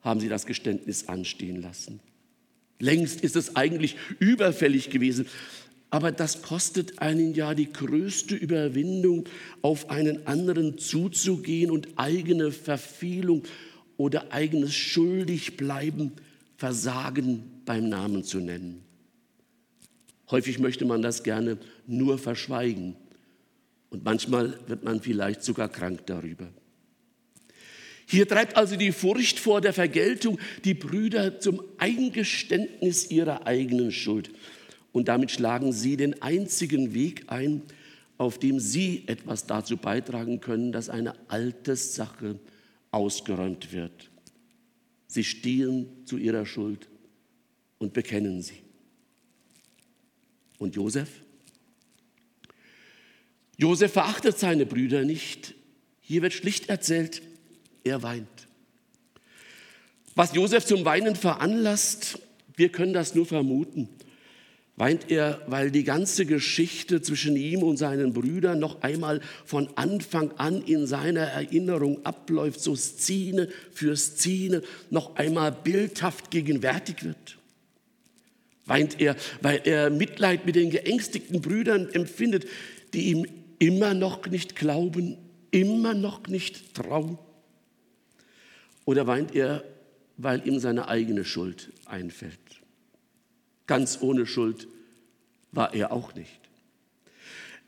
haben 0.00 0.20
sie 0.20 0.30
das 0.30 0.46
Geständnis 0.46 1.06
anstehen 1.06 1.60
lassen. 1.60 2.00
Längst 2.78 3.20
ist 3.20 3.36
es 3.36 3.56
eigentlich 3.56 3.96
überfällig 4.20 4.88
gewesen. 4.88 5.26
Aber 5.90 6.10
das 6.10 6.40
kostet 6.40 6.98
einen 6.98 7.34
ja 7.34 7.52
die 7.52 7.70
größte 7.70 8.34
Überwindung, 8.34 9.28
auf 9.60 9.90
einen 9.90 10.26
anderen 10.26 10.78
zuzugehen 10.78 11.70
und 11.70 11.88
eigene 11.96 12.52
Verfehlung 12.52 13.42
oder 13.98 14.32
eigenes 14.32 14.74
Schuldigbleiben, 14.74 16.12
Versagen 16.56 17.51
beim 17.64 17.88
Namen 17.88 18.24
zu 18.24 18.38
nennen. 18.38 18.82
Häufig 20.30 20.58
möchte 20.58 20.84
man 20.84 21.02
das 21.02 21.22
gerne 21.22 21.58
nur 21.86 22.18
verschweigen 22.18 22.96
und 23.90 24.04
manchmal 24.04 24.58
wird 24.66 24.84
man 24.84 25.02
vielleicht 25.02 25.42
sogar 25.42 25.68
krank 25.68 26.06
darüber. 26.06 26.48
Hier 28.06 28.26
treibt 28.26 28.56
also 28.56 28.76
die 28.76 28.92
Furcht 28.92 29.38
vor 29.38 29.60
der 29.60 29.72
Vergeltung 29.72 30.38
die 30.64 30.74
Brüder 30.74 31.38
zum 31.40 31.62
Eingeständnis 31.78 33.10
ihrer 33.10 33.46
eigenen 33.46 33.92
Schuld. 33.92 34.30
Und 34.92 35.08
damit 35.08 35.30
schlagen 35.30 35.72
sie 35.72 35.96
den 35.96 36.20
einzigen 36.22 36.94
Weg 36.94 37.24
ein, 37.28 37.62
auf 38.18 38.38
dem 38.38 38.60
sie 38.60 39.04
etwas 39.06 39.46
dazu 39.46 39.76
beitragen 39.76 40.40
können, 40.40 40.72
dass 40.72 40.88
eine 40.88 41.14
alte 41.28 41.76
Sache 41.76 42.38
ausgeräumt 42.90 43.72
wird. 43.72 44.10
Sie 45.06 45.24
stehen 45.24 45.86
zu 46.04 46.16
ihrer 46.16 46.46
Schuld 46.46 46.88
und 47.82 47.92
bekennen 47.92 48.40
sie. 48.40 48.62
Und 50.58 50.76
Josef? 50.76 51.08
Josef 53.58 53.92
verachtet 53.92 54.38
seine 54.38 54.66
Brüder 54.66 55.04
nicht. 55.04 55.54
Hier 56.00 56.22
wird 56.22 56.32
schlicht 56.32 56.68
erzählt, 56.68 57.22
er 57.82 58.02
weint. 58.02 58.28
Was 60.14 60.32
Josef 60.34 60.64
zum 60.64 60.84
Weinen 60.84 61.16
veranlasst, 61.16 62.20
wir 62.54 62.68
können 62.68 62.92
das 62.92 63.16
nur 63.16 63.26
vermuten. 63.26 63.88
Weint 64.76 65.10
er, 65.10 65.42
weil 65.48 65.70
die 65.70 65.84
ganze 65.84 66.24
Geschichte 66.24 67.02
zwischen 67.02 67.36
ihm 67.36 67.62
und 67.62 67.78
seinen 67.78 68.12
Brüdern 68.12 68.60
noch 68.60 68.82
einmal 68.82 69.20
von 69.44 69.76
Anfang 69.76 70.30
an 70.38 70.62
in 70.62 70.86
seiner 70.86 71.22
Erinnerung 71.22 72.04
abläuft, 72.06 72.60
so 72.60 72.76
Szene 72.76 73.48
für 73.72 73.96
Szene 73.96 74.62
noch 74.90 75.16
einmal 75.16 75.50
bildhaft 75.50 76.30
gegenwärtig 76.30 77.02
wird? 77.04 77.38
Weint 78.66 79.00
er, 79.00 79.16
weil 79.40 79.60
er 79.64 79.90
Mitleid 79.90 80.46
mit 80.46 80.54
den 80.54 80.70
geängstigten 80.70 81.40
Brüdern 81.40 81.88
empfindet, 81.90 82.46
die 82.94 83.10
ihm 83.10 83.26
immer 83.58 83.94
noch 83.94 84.26
nicht 84.26 84.54
glauben, 84.56 85.16
immer 85.50 85.94
noch 85.94 86.26
nicht 86.28 86.74
trauen? 86.74 87.18
Oder 88.84 89.06
weint 89.06 89.34
er, 89.34 89.64
weil 90.16 90.46
ihm 90.46 90.58
seine 90.58 90.88
eigene 90.88 91.24
Schuld 91.24 91.72
einfällt? 91.86 92.38
Ganz 93.66 93.98
ohne 94.00 94.26
Schuld 94.26 94.68
war 95.50 95.74
er 95.74 95.92
auch 95.92 96.14
nicht. 96.14 96.40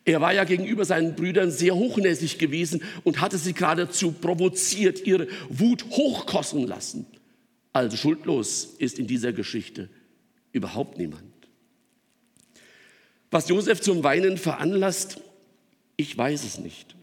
Er 0.05 0.21
war 0.21 0.35
ja 0.35 0.45
gegenüber 0.45 0.85
seinen 0.85 1.15
Brüdern 1.15 1.51
sehr 1.51 1.75
hochnäsig 1.75 2.39
gewesen 2.39 2.83
und 3.05 3.21
hatte 3.21 3.39
sie 3.39 3.55
geradezu 3.55 4.13
provoziert, 4.13 5.07
ihre 5.07 5.29
Wut 5.49 5.85
hochkosten 5.91 6.67
lassen. 6.67 7.07
Also 7.73 7.97
schuldlos 7.97 8.75
ist 8.79 8.99
in 8.99 9.07
dieser 9.07 9.33
Geschichte 9.33 9.89
überhaupt 10.55 10.97
niemand. 10.97 11.23
Was 13.31 13.49
Josef 13.49 13.81
zum 13.81 14.05
Weinen 14.05 14.39
veranlasst, 14.39 15.21
ich 15.97 16.17
weiß 16.17 16.45
es 16.45 16.59
nicht. 16.59 16.95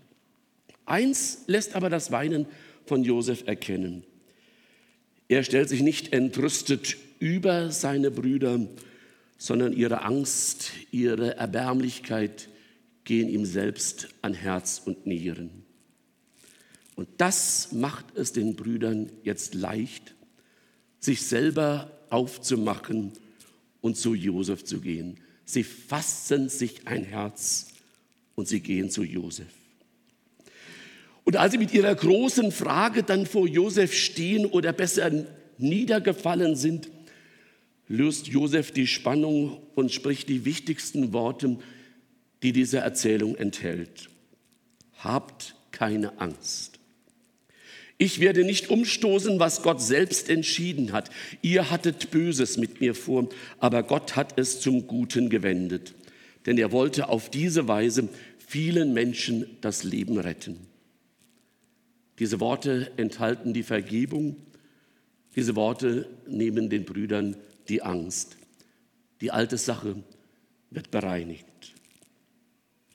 Eins 0.85 1.43
lässt 1.47 1.75
aber 1.75 1.89
das 1.89 2.11
Weinen 2.11 2.47
von 2.85 3.03
Josef 3.03 3.43
erkennen. 3.45 4.05
Er 5.27 5.43
stellt 5.43 5.69
sich 5.69 5.81
nicht 5.81 6.13
entrüstet 6.13 6.97
über 7.19 7.71
seine 7.71 8.11
Brüder, 8.11 8.61
sondern 9.37 9.73
ihre 9.73 10.03
Angst, 10.03 10.71
ihre 10.91 11.35
Erbärmlichkeit 11.35 12.47
gehen 13.03 13.27
ihm 13.29 13.45
selbst 13.45 14.09
an 14.21 14.33
Herz 14.33 14.81
und 14.83 15.05
Nieren. 15.05 15.63
Und 16.95 17.09
das 17.17 17.71
macht 17.73 18.05
es 18.15 18.31
den 18.31 18.55
Brüdern 18.55 19.11
jetzt 19.23 19.53
leicht, 19.53 20.15
sich 20.99 21.23
selber 21.23 21.91
aufzumachen 22.09 23.13
und 23.81 23.97
zu 23.97 24.13
Josef 24.13 24.63
zu 24.63 24.79
gehen. 24.79 25.17
Sie 25.45 25.63
fassen 25.63 26.49
sich 26.49 26.87
ein 26.87 27.03
Herz 27.03 27.67
und 28.35 28.47
sie 28.47 28.61
gehen 28.61 28.89
zu 28.89 29.03
Josef. 29.03 29.47
Und 31.23 31.35
als 31.37 31.51
sie 31.51 31.57
mit 31.57 31.73
ihrer 31.73 31.93
großen 31.93 32.51
Frage 32.51 33.03
dann 33.03 33.25
vor 33.25 33.47
Josef 33.47 33.93
stehen 33.93 34.45
oder 34.45 34.73
besser 34.73 35.11
niedergefallen 35.57 36.55
sind, 36.55 36.89
löst 37.87 38.27
Josef 38.27 38.71
die 38.71 38.87
Spannung 38.87 39.61
und 39.75 39.91
spricht 39.91 40.29
die 40.29 40.45
wichtigsten 40.45 41.13
Worte, 41.13 41.59
die 42.41 42.53
diese 42.53 42.79
Erzählung 42.79 43.35
enthält. 43.35 44.09
Habt 44.99 45.55
keine 45.71 46.19
Angst. 46.19 46.70
Ich 48.01 48.19
werde 48.19 48.43
nicht 48.43 48.71
umstoßen, 48.71 49.39
was 49.39 49.61
Gott 49.61 49.79
selbst 49.79 50.27
entschieden 50.27 50.91
hat. 50.91 51.11
Ihr 51.43 51.69
hattet 51.69 52.09
Böses 52.09 52.57
mit 52.57 52.81
mir 52.81 52.95
vor, 52.95 53.29
aber 53.59 53.83
Gott 53.83 54.15
hat 54.15 54.39
es 54.39 54.59
zum 54.59 54.87
Guten 54.87 55.29
gewendet. 55.29 55.93
Denn 56.47 56.57
er 56.57 56.71
wollte 56.71 57.09
auf 57.09 57.29
diese 57.29 57.67
Weise 57.67 58.09
vielen 58.39 58.93
Menschen 58.93 59.45
das 59.61 59.83
Leben 59.83 60.17
retten. 60.17 60.57
Diese 62.17 62.39
Worte 62.39 62.91
enthalten 62.97 63.53
die 63.53 63.61
Vergebung. 63.61 64.35
Diese 65.35 65.55
Worte 65.55 66.09
nehmen 66.27 66.71
den 66.71 66.85
Brüdern 66.85 67.37
die 67.69 67.83
Angst. 67.83 68.35
Die 69.21 69.29
alte 69.29 69.59
Sache 69.59 70.01
wird 70.71 70.89
bereinigt. 70.89 71.45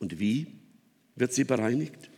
Und 0.01 0.19
wie 0.19 0.49
wird 1.15 1.33
sie 1.33 1.45
bereinigt? 1.45 2.11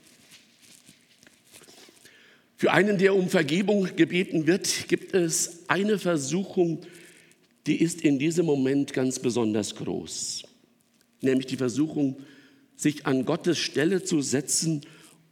Für 2.59 2.73
einen, 2.73 2.99
der 2.99 3.15
um 3.15 3.29
Vergebung 3.29 3.89
gebeten 3.95 4.49
wird, 4.49 4.89
gibt 4.89 5.15
es 5.15 5.61
eine 5.69 5.97
Versuchung, 5.97 6.81
die 7.69 7.81
ist 7.81 8.01
in 8.01 8.19
diesem 8.19 8.47
Moment 8.47 8.93
ganz 8.93 9.21
besonders 9.21 9.77
groß. 9.77 10.43
Nämlich 11.21 11.47
die 11.47 11.57
Versuchung, 11.57 12.17
sich 12.75 13.07
an 13.07 13.25
Gottes 13.25 13.59
Stelle 13.59 14.03
zu 14.03 14.23
setzen 14.23 14.81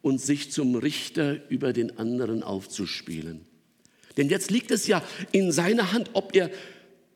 und 0.02 0.20
sich 0.20 0.52
zum 0.52 0.76
Richter 0.76 1.40
über 1.50 1.72
den 1.72 1.98
anderen 1.98 2.44
aufzuspielen. 2.44 3.40
Denn 4.16 4.28
jetzt 4.28 4.52
liegt 4.52 4.70
es 4.70 4.86
ja 4.86 5.02
in 5.32 5.50
seiner 5.50 5.90
Hand, 5.90 6.10
ob 6.12 6.36
er 6.36 6.48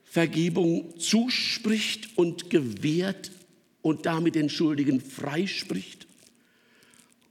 Vergebung 0.02 0.98
zuspricht 0.98 2.18
und 2.18 2.50
gewährt 2.50 3.30
und 3.80 4.06
damit 4.06 4.34
den 4.34 4.50
Schuldigen 4.50 5.00
freispricht 5.00 6.08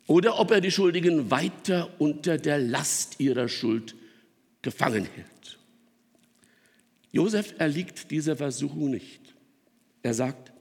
oder 0.09 0.39
ob 0.39 0.49
er 0.49 0.59
die 0.59 0.71
Schuldigen 0.71 1.29
weiter 1.29 1.87
unter 1.99 2.39
der 2.39 2.57
Last 2.57 3.19
ihrer 3.19 3.47
Schuld 3.47 3.93
gefangen 4.63 5.05
hält. 5.05 5.59
Josef 7.11 7.53
erliegt 7.59 8.09
dieser 8.09 8.35
Versuchung 8.35 8.89
nicht. 8.89 9.21
Er 10.01 10.15
sagt, 10.15 10.51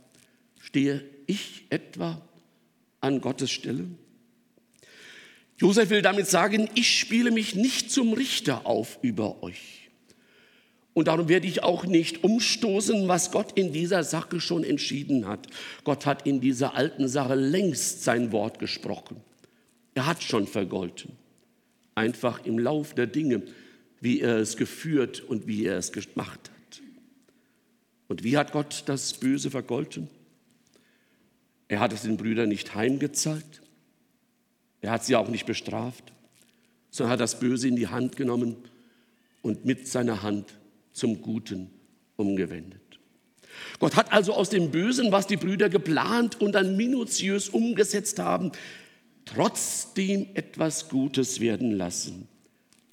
stehe 0.60 1.02
ich 1.26 1.64
etwa 1.70 2.20
an 3.00 3.22
Gottes 3.22 3.50
Stelle? 3.50 3.86
Josef 5.56 5.88
will 5.88 6.02
damit 6.02 6.26
sagen, 6.26 6.68
ich 6.74 6.98
spiele 6.98 7.30
mich 7.30 7.54
nicht 7.54 7.90
zum 7.90 8.12
Richter 8.12 8.66
auf 8.66 8.98
über 9.00 9.42
euch. 9.42 9.88
Und 10.92 11.08
darum 11.08 11.30
werde 11.30 11.46
ich 11.46 11.62
auch 11.62 11.86
nicht 11.86 12.22
umstoßen, 12.22 13.08
was 13.08 13.30
Gott 13.30 13.52
in 13.52 13.72
dieser 13.72 14.04
Sache 14.04 14.40
schon 14.42 14.62
entschieden 14.62 15.26
hat. 15.26 15.46
Gott 15.84 16.04
hat 16.04 16.26
in 16.26 16.42
dieser 16.42 16.74
alten 16.74 17.08
Sache 17.08 17.34
längst 17.34 18.04
sein 18.04 18.30
Wort 18.30 18.58
gesprochen. 18.58 19.22
Er 19.98 20.06
hat 20.06 20.22
schon 20.22 20.46
vergolten. 20.46 21.16
Einfach 21.96 22.46
im 22.46 22.56
Lauf 22.56 22.94
der 22.94 23.08
Dinge, 23.08 23.42
wie 24.00 24.20
er 24.20 24.36
es 24.36 24.56
geführt 24.56 25.20
und 25.22 25.48
wie 25.48 25.64
er 25.64 25.76
es 25.76 25.90
gemacht 25.90 26.38
hat. 26.50 26.82
Und 28.06 28.22
wie 28.22 28.36
hat 28.36 28.52
Gott 28.52 28.84
das 28.86 29.14
Böse 29.14 29.50
vergolten? 29.50 30.08
Er 31.66 31.80
hat 31.80 31.92
es 31.92 32.02
den 32.02 32.16
Brüdern 32.16 32.48
nicht 32.48 32.76
heimgezahlt. 32.76 33.60
Er 34.82 34.92
hat 34.92 35.04
sie 35.04 35.16
auch 35.16 35.30
nicht 35.30 35.46
bestraft, 35.46 36.12
sondern 36.90 37.14
hat 37.14 37.20
das 37.20 37.40
Böse 37.40 37.66
in 37.66 37.74
die 37.74 37.88
Hand 37.88 38.16
genommen 38.16 38.54
und 39.42 39.64
mit 39.64 39.88
seiner 39.88 40.22
Hand 40.22 40.54
zum 40.92 41.22
Guten 41.22 41.70
umgewendet. 42.14 43.00
Gott 43.80 43.96
hat 43.96 44.12
also 44.12 44.32
aus 44.32 44.48
dem 44.48 44.70
Bösen, 44.70 45.10
was 45.10 45.26
die 45.26 45.36
Brüder 45.36 45.68
geplant 45.68 46.40
und 46.40 46.52
dann 46.52 46.76
minutiös 46.76 47.48
umgesetzt 47.48 48.20
haben, 48.20 48.52
trotzdem 49.34 50.26
etwas 50.34 50.88
Gutes 50.88 51.40
werden 51.40 51.72
lassen. 51.72 52.28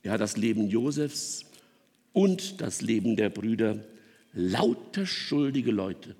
Hat 0.08 0.22
das 0.22 0.38
Leben 0.38 0.70
Josefs 0.70 1.46
und 2.14 2.62
das 2.62 2.82
Leben 2.82 3.16
der 3.16 3.30
Brüder, 3.30 3.80
lauter 4.34 5.06
schuldige 5.06 5.72
Leute, 5.72 6.16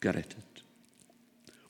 gerettet. 0.00 0.36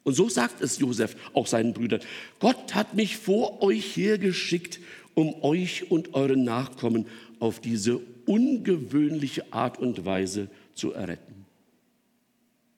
Und 0.03 0.15
so 0.15 0.29
sagt 0.29 0.61
es 0.61 0.79
Josef 0.79 1.17
auch 1.33 1.47
seinen 1.47 1.73
Brüdern. 1.73 2.01
Gott 2.41 2.75
hat 2.75 2.95
mich 2.95 3.17
vor 3.17 3.63
euch 3.63 3.97
hergeschickt, 3.97 4.81
um 5.15 5.43
euch 5.43 5.91
und 5.91 6.15
euren 6.15 6.45
Nachkommen 6.45 7.07
auf 7.39 7.61
diese 7.61 8.01
ungewöhnliche 8.27 9.53
Art 9.53 9.79
und 9.79 10.05
Weise 10.05 10.49
zu 10.75 10.93
erretten. 10.93 11.47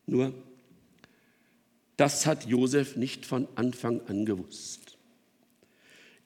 Nur, 0.07 0.35
das 1.97 2.27
hat 2.27 2.47
Josef 2.47 2.97
nicht 2.97 3.27
von 3.27 3.47
Anfang 3.55 4.01
an 4.09 4.25
gewusst. 4.25 4.97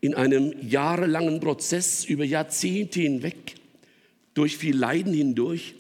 In 0.01 0.15
einem 0.15 0.55
jahrelangen 0.61 1.41
Prozess 1.41 2.05
über 2.05 2.25
Jahrzehnte 2.25 3.01
hinweg, 3.01 3.57
durch 4.35 4.57
viel 4.57 4.77
Leiden 4.77 5.13
hindurch, 5.13 5.75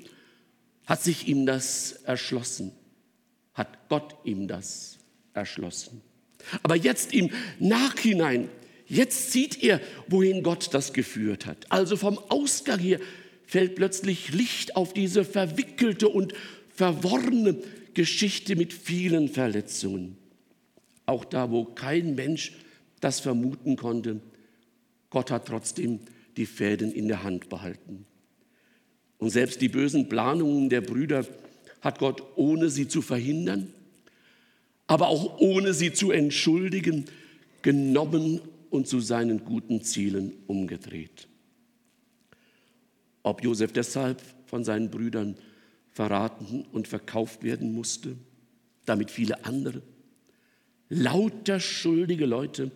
hat 0.87 1.03
sich 1.03 1.29
ihm 1.29 1.47
das 1.47 1.93
erschlossen, 2.05 2.73
hat 3.55 3.89
Gott 3.89 4.17
ihm 4.25 4.49
das 4.49 4.99
erschlossen. 5.35 6.03
Aber 6.63 6.75
jetzt 6.77 7.13
im 7.13 7.31
Nachhinein, 7.59 8.49
jetzt 8.87 9.33
sieht 9.33 9.63
er, 9.63 9.81
wohin 10.09 10.43
Gott 10.43 10.73
das 10.73 10.93
geführt 10.93 11.47
hat. 11.47 11.71
Also 11.71 11.97
vom 11.97 12.19
Ausgang 12.29 12.79
her 12.79 13.01
fällt 13.47 13.77
plötzlich 13.77 14.33
Licht 14.33 14.77
auf 14.77 14.93
diese 14.93 15.25
verwickelte 15.25 16.09
und 16.09 16.35
verworrene 16.79 17.57
Geschichte 17.93 18.55
mit 18.55 18.73
vielen 18.73 19.29
Verletzungen. 19.29 20.17
Auch 21.07 21.25
da, 21.25 21.51
wo 21.51 21.65
kein 21.65 22.15
Mensch 22.15 22.53
das 23.01 23.19
vermuten 23.19 23.75
konnte, 23.75 24.21
Gott 25.11 25.33
hat 25.33 25.47
trotzdem 25.47 25.99
die 26.37 26.47
Fäden 26.47 26.93
in 26.93 27.09
der 27.09 27.25
Hand 27.25 27.49
behalten. 27.49 28.07
Und 29.19 29.31
selbst 29.31 29.61
die 29.61 29.69
bösen 29.69 30.09
Planungen 30.09 30.69
der 30.69 30.81
Brüder 30.81 31.27
hat 31.81 31.99
Gott, 31.99 32.23
ohne 32.37 32.71
sie 32.71 32.87
zu 32.87 33.03
verhindern, 33.03 33.73
aber 34.87 35.09
auch 35.09 35.41
ohne 35.41 35.75
sie 35.75 35.93
zu 35.93 36.13
entschuldigen, 36.13 37.07
genommen 37.63 38.41
und 38.71 38.87
zu 38.87 39.01
seinen 39.01 39.45
guten 39.45 39.83
Zielen 39.83 40.33
umgedreht. 40.47 41.27
Ob 43.25 43.43
Josef 43.43 43.73
deshalb 43.73 44.23
von 44.47 44.63
seinen 44.63 44.91
Brüdern 44.93 45.35
verraten 45.99 46.65
und 46.71 46.87
verkauft 46.87 47.43
werden 47.43 47.73
musste, 47.73 48.17
damit 48.85 49.11
viele 49.11 49.45
andere, 49.45 49.83
lauter 50.89 51.59
schuldige 51.59 52.25
Leute 52.25 52.71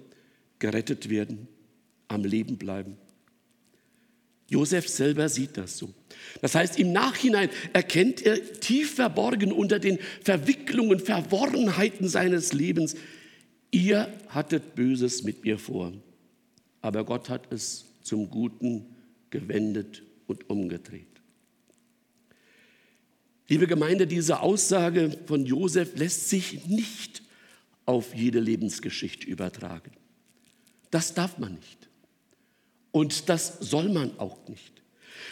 gerettet 0.59 1.09
werden, 1.09 1.47
am 2.09 2.25
Leben 2.25 2.59
bleiben. 2.59 2.97
Josef 4.51 4.89
selber 4.89 5.29
sieht 5.29 5.57
das 5.57 5.79
so. 5.79 5.95
Das 6.41 6.57
heißt, 6.57 6.81
im 6.81 6.91
Nachhinein 6.91 7.49
erkennt 7.73 8.27
er 8.27 8.43
tief 8.55 8.97
verborgen 8.97 9.53
unter 9.53 9.79
den 9.79 10.01
Verwicklungen, 10.25 10.99
Verworrenheiten 10.99 12.09
seines 12.09 12.53
Lebens, 12.53 12.97
ihr 13.71 14.13
hattet 14.31 14.75
Böses 14.75 15.23
mit 15.23 15.45
mir 15.45 15.61
vor, 15.61 15.93
aber 16.81 17.05
Gott 17.05 17.29
hat 17.29 17.53
es 17.53 17.85
zum 18.03 18.29
Guten 18.29 18.97
gewendet 19.31 20.03
und 20.27 20.51
umgedreht. 20.51 21.12
Liebe 23.53 23.67
Gemeinde, 23.67 24.07
diese 24.07 24.41
Aussage 24.41 25.15
von 25.27 25.45
Josef 25.45 25.95
lässt 25.95 26.31
sich 26.31 26.65
nicht 26.69 27.23
auf 27.85 28.15
jede 28.15 28.41
Lebensgeschichte 28.41 29.27
übertragen. 29.27 29.91
Das 30.91 31.13
darf 31.13 31.37
man 31.37 31.57
nicht. 31.57 31.91
Und 32.93 33.29
das 33.29 33.59
soll 33.61 33.91
man 33.91 34.19
auch 34.19 34.49
nicht. 34.49 34.81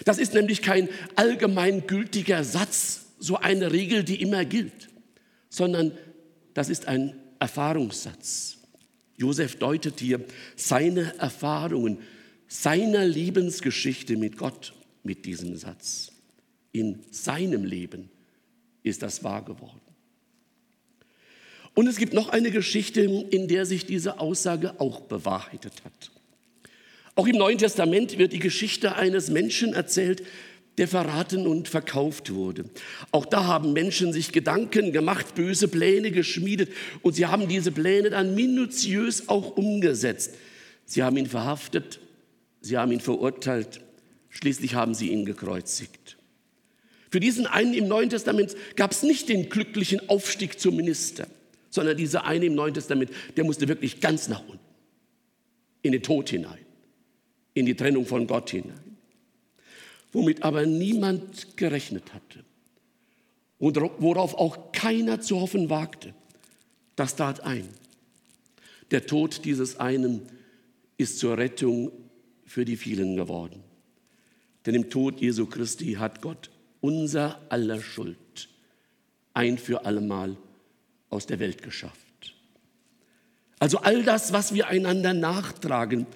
Das 0.04 0.18
ist 0.18 0.35
nämlich 0.35 0.61
kein 0.61 0.90
allgemeingültiger 1.16 2.44
Satz, 2.44 3.06
so 3.18 3.37
eine 3.37 3.72
Regel, 3.72 4.04
die 4.04 4.20
immer 4.20 4.44
gilt, 4.44 4.90
sondern 5.48 5.92
das 6.52 6.68
ist 6.68 6.88
ein 6.88 7.14
Erfahrungssatz. 7.38 8.59
Josef 9.16 9.56
deutet 9.56 9.98
hier 9.98 10.22
seine 10.56 11.16
Erfahrungen, 11.16 11.96
seiner 12.48 13.06
Lebensgeschichte 13.06 14.18
mit 14.18 14.37
Gott 14.37 14.74
mit 15.04 15.24
diesem 15.24 15.56
Satz. 15.56 16.12
In 16.72 17.00
seinem 17.11 17.64
Leben 17.64 18.11
ist 18.83 19.02
das 19.02 19.24
wahr 19.24 19.44
geworden. 19.44 19.80
Und 21.74 21.87
es 21.87 21.96
gibt 21.96 22.12
noch 22.12 22.28
eine 22.28 22.50
Geschichte, 22.50 23.00
in 23.02 23.48
der 23.48 23.64
sich 23.64 23.87
diese 23.87 24.18
Aussage 24.18 24.80
auch 24.80 25.00
bewahrheitet 25.02 25.85
hat. 25.85 26.11
Auch 27.14 27.26
im 27.26 27.37
Neuen 27.37 27.59
Testament 27.59 28.18
wird 28.18 28.33
die 28.33 28.38
Geschichte 28.38 28.96
eines 28.96 29.30
Menschen 29.30 29.72
erzählt, 29.74 30.22
der 30.78 30.88
verraten 30.88 31.46
und 31.46 31.68
verkauft 31.68 32.33
wurde. 32.33 32.64
Auch 33.11 33.26
da 33.26 33.44
haben 33.44 33.72
Menschen 33.72 34.12
sich 34.12 34.33
Gedanken 34.33 34.92
gemacht, 34.92 35.35
böse 35.35 35.68
Pläne 35.68 36.11
geschmiedet 36.11 36.70
und 37.02 37.14
sie 37.14 37.26
haben 37.26 37.48
diese 37.48 37.72
Pläne 37.72 38.11
dann 38.11 38.35
minutiös 38.35 39.28
auch 39.28 39.56
umgesetzt. 39.56 40.35
Sie 40.87 41.02
haben 41.02 41.16
ihn 41.16 41.26
verhaftet, 41.26 42.00
sie 42.62 42.78
haben 42.78 42.92
ihn 42.92 43.00
verurteilt, 43.00 43.80
schließlich 44.30 44.74
haben 44.74 44.94
sie 44.94 45.11
ihn 45.11 45.26
gekreuzigt. 45.26 46.16
Für 47.11 47.20
diesen 47.20 47.46
einen 47.46 47.75
im 47.75 47.88
Neuen 47.88 48.11
Testament 48.11 48.57
gab 48.77 48.92
es 48.92 49.03
nicht 49.03 49.29
den 49.29 49.49
glücklichen 49.49 50.09
Aufstieg 50.09 50.61
zum 50.61 50.77
Minister, 50.77 51.27
sondern 51.68 51.96
dieser 51.96 52.25
eine 52.25 52.46
im 52.46 52.55
Neuen 52.55 52.75
Testament, 52.75 53.11
der 53.37 53.44
musste 53.44 53.68
wirklich 53.68 54.01
ganz 54.01 54.29
nach 54.29 54.40
unten, 54.40 54.61
in 55.83 55.92
den 55.92 56.03
Tod 56.03 56.31
hinein, 56.31 56.64
in 57.55 57.66
die 57.66 57.75
Trennung 57.75 58.07
von 58.07 58.27
Gott 58.27 58.51
hinein 58.51 58.90
womit 60.12 60.42
aber 60.42 60.66
niemand 60.66 61.57
gerechnet 61.57 62.12
hatte 62.12 62.44
und 63.59 63.77
worauf 63.77 64.35
auch 64.35 64.73
keiner 64.73 65.20
zu 65.20 65.40
hoffen 65.40 65.70
wagte. 65.70 66.14
Das 66.96 67.16
tat 67.16 67.40
ein. 67.40 67.68
Der 68.90 69.07
Tod 69.07 69.44
dieses 69.44 69.79
einen 69.79 70.23
ist 70.96 71.18
zur 71.18 71.38
Rettung 71.38 71.92
für 72.44 72.64
die 72.64 72.77
vielen 72.77 73.16
geworden. 73.16 73.62
Denn 74.66 74.75
im 74.75 74.90
Tod 74.90 75.20
Jesu 75.20 75.46
Christi 75.46 75.94
hat 75.94 76.20
Gott 76.20 76.51
unser 76.80 77.40
aller 77.50 77.80
Schuld 77.80 78.48
ein 79.34 79.58
für 79.58 79.84
allemal 79.84 80.36
aus 81.08 81.26
der 81.26 81.38
Welt 81.38 81.62
geschafft. 81.62 81.96
Also 83.58 83.78
all 83.78 84.02
das, 84.02 84.32
was 84.32 84.54
wir 84.54 84.68
einander 84.68 85.12
nachtragen, 85.12 86.06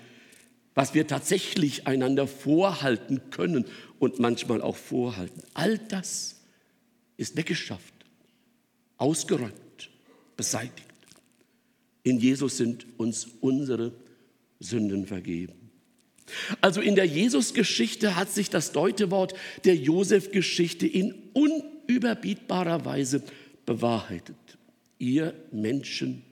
was 0.74 0.94
wir 0.94 1.06
tatsächlich 1.06 1.86
einander 1.86 2.26
vorhalten 2.26 3.30
können 3.30 3.66
und 3.98 4.18
manchmal 4.18 4.60
auch 4.60 4.76
vorhalten. 4.76 5.42
All 5.52 5.78
das 5.78 6.40
ist 7.16 7.36
weggeschafft, 7.36 7.94
ausgeräumt, 8.96 9.90
beseitigt. 10.36 10.88
In 12.02 12.18
Jesus 12.18 12.56
sind 12.56 12.86
uns 12.98 13.28
unsere 13.40 13.92
Sünden 14.58 15.06
vergeben. 15.06 15.63
Also 16.60 16.80
in 16.80 16.94
der 16.94 17.04
Jesus-Geschichte 17.04 18.16
hat 18.16 18.30
sich 18.30 18.50
das 18.50 18.72
Deutewort 18.72 19.34
der 19.64 19.76
Josef-Geschichte 19.76 20.86
in 20.86 21.14
unüberbietbarer 21.32 22.84
Weise 22.84 23.22
bewahrheitet. 23.66 24.36
Ihr 24.98 25.34
Menschen 25.52 26.22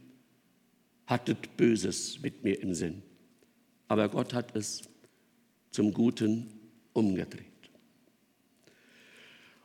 hattet 1.06 1.56
Böses 1.56 2.20
mit 2.22 2.42
mir 2.42 2.60
im 2.60 2.74
Sinn 2.74 3.02
aber 3.92 4.08
Gott 4.08 4.32
hat 4.32 4.56
es 4.56 4.80
zum 5.70 5.92
Guten 5.92 6.46
umgedreht. 6.94 7.44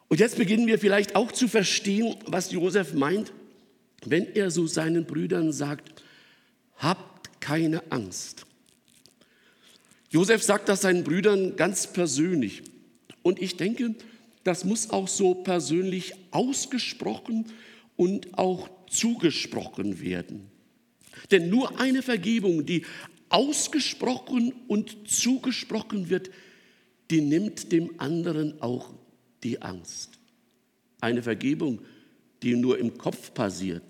Und 0.09 0.19
jetzt 0.19 0.35
beginnen 0.35 0.67
wir 0.67 0.79
vielleicht 0.79 1.15
auch 1.15 1.31
zu 1.31 1.47
verstehen, 1.47 2.17
was 2.25 2.51
Josef 2.51 2.93
meint, 2.93 3.31
wenn 4.05 4.27
er 4.35 4.51
so 4.51 4.67
seinen 4.67 5.05
Brüdern 5.05 5.53
sagt, 5.53 6.03
habt 6.75 7.39
keine 7.39 7.89
Angst. 7.89 8.45
Josef 10.09 10.43
sagt 10.43 10.69
das 10.69 10.81
seinen 10.81 11.03
Brüdern 11.03 11.55
ganz 11.55 11.87
persönlich. 11.87 12.63
Und 13.21 13.41
ich 13.41 13.57
denke, 13.57 13.95
das 14.43 14.63
muss 14.63 14.89
auch 14.89 15.07
so 15.07 15.33
persönlich 15.33 16.13
ausgesprochen 16.31 17.45
und 17.97 18.37
auch 18.37 18.69
zugesprochen 18.89 19.99
werden. 19.99 20.49
Denn 21.31 21.49
nur 21.49 21.79
eine 21.79 22.01
Vergebung, 22.01 22.65
die 22.65 22.85
ausgesprochen 23.29 24.53
und 24.67 25.09
zugesprochen 25.09 26.09
wird, 26.09 26.29
die 27.11 27.21
nimmt 27.21 27.71
dem 27.71 27.99
anderen 27.99 28.61
auch 28.61 28.93
die 29.43 29.61
Angst. 29.61 30.11
Eine 31.01 31.21
Vergebung, 31.23 31.81
die 32.41 32.55
nur 32.55 32.77
im 32.79 32.97
Kopf 32.97 33.33
passiert, 33.33 33.83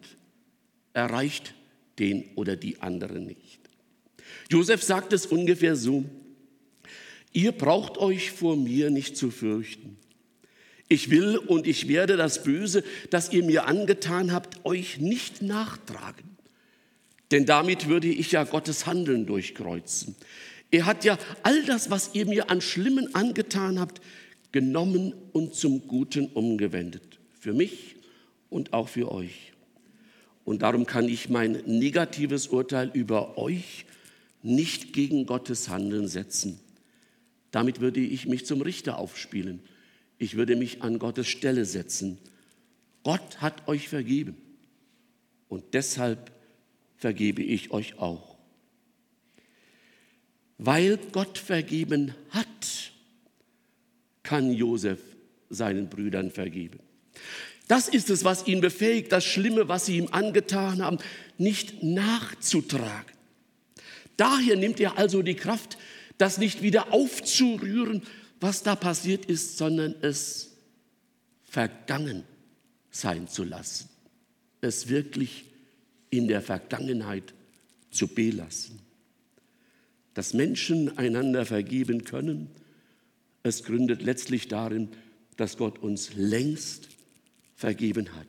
erreicht 0.94 1.54
den 2.00 2.26
oder 2.36 2.56
die 2.56 2.82
andere 2.82 3.20
nicht. 3.20 3.67
Josef 4.50 4.84
sagt 4.84 5.14
es 5.14 5.26
ungefähr 5.26 5.76
so, 5.76 6.06
ihr 7.34 7.52
braucht 7.52 7.98
euch 7.98 8.32
vor 8.32 8.56
mir 8.56 8.90
nicht 8.90 9.18
zu 9.18 9.32
fürchten. 9.32 9.98
Ich 10.90 11.10
will 11.10 11.38
und 11.38 11.68
ich 11.68 11.88
werde 11.88 12.16
das 12.16 12.44
Böse, 12.44 12.84
das 13.10 13.32
ihr 13.34 13.44
mir 13.44 13.68
angetan 13.68 14.32
habt, 14.32 14.66
euch 14.66 15.00
nicht 15.00 15.42
nachtragen. 15.42 16.38
Denn 17.32 17.46
damit 17.46 17.90
würde 17.90 18.08
ich 18.08 18.32
ja 18.32 18.46
Gottes 18.46 18.86
Handeln 18.86 19.26
durchkreuzen. 19.26 20.16
Er 20.72 20.86
hat 20.86 21.04
ja 21.04 21.18
all 21.44 21.64
das, 21.66 21.90
was 21.90 22.12
ihr 22.14 22.26
mir 22.26 22.50
an 22.50 22.62
Schlimmen 22.62 23.14
angetan 23.16 23.80
habt, 23.80 24.02
genommen 24.54 25.14
und 25.34 25.56
zum 25.56 25.88
Guten 25.88 26.28
umgewendet. 26.28 27.20
Für 27.38 27.54
mich 27.54 27.98
und 28.50 28.72
auch 28.74 28.88
für 28.88 29.12
euch. 29.12 29.54
Und 30.46 30.62
darum 30.62 30.86
kann 30.86 31.10
ich 31.10 31.28
mein 31.28 31.64
negatives 31.66 32.48
Urteil 32.48 32.90
über 32.94 33.38
euch 33.38 33.86
nicht 34.48 34.94
gegen 34.94 35.26
Gottes 35.26 35.70
Handeln 35.70 36.08
setzen. 36.08 36.60
Damit 37.52 37.80
würde 37.80 38.00
ich 38.00 38.28
mich 38.28 38.46
zum 38.46 38.62
Richter 38.62 38.98
aufspielen. 38.98 39.62
Ich 40.18 40.36
würde 40.36 40.56
mich 40.56 40.82
an 40.82 41.00
Gottes 41.00 41.28
Stelle 41.28 41.66
setzen. 41.66 42.18
Gott 43.04 43.42
hat 43.42 43.68
euch 43.68 43.90
vergeben. 43.90 44.36
Und 45.48 45.74
deshalb 45.74 46.32
vergebe 46.98 47.42
ich 47.42 47.72
euch 47.72 48.00
auch. 48.00 48.38
Weil 50.58 50.98
Gott 51.12 51.38
vergeben 51.38 52.14
hat, 52.32 52.92
kann 54.24 54.52
Josef 54.52 55.00
seinen 55.50 55.88
Brüdern 55.90 56.32
vergeben. 56.32 56.80
Das 57.68 57.88
ist 57.88 58.10
es, 58.10 58.24
was 58.24 58.48
ihn 58.48 58.62
befähigt, 58.62 59.12
das 59.12 59.26
Schlimme, 59.26 59.68
was 59.68 59.86
sie 59.86 59.98
ihm 59.98 60.08
angetan 60.12 60.82
haben, 60.82 60.98
nicht 61.38 61.84
nachzutragen. 61.84 63.17
Daher 64.18 64.56
nimmt 64.56 64.80
er 64.80 64.98
also 64.98 65.22
die 65.22 65.36
Kraft, 65.36 65.78
das 66.18 66.38
nicht 66.38 66.62
wieder 66.62 66.94
aufzurühren, 66.94 68.02
was 68.40 68.64
da 68.64 68.76
passiert 68.76 69.26
ist, 69.26 69.58
sondern 69.58 69.96
es 70.02 70.52
vergangen 71.44 72.24
sein 72.90 73.28
zu 73.28 73.44
lassen, 73.44 73.90
es 74.62 74.90
wirklich 74.90 75.46
in 76.10 76.28
der 76.28 76.42
Vergangenheit 76.42 77.34
zu 77.92 78.08
belassen. 78.08 78.80
Dass 80.14 80.34
Menschen 80.34 80.98
einander 80.98 81.46
vergeben 81.46 82.04
können, 82.04 82.50
es 83.44 83.64
gründet 83.64 84.02
letztlich 84.02 84.48
darin, 84.48 84.90
dass 85.36 85.58
Gott 85.58 85.80
uns 85.80 86.14
längst 86.16 86.90
vergeben 87.56 88.16
hat. 88.16 88.28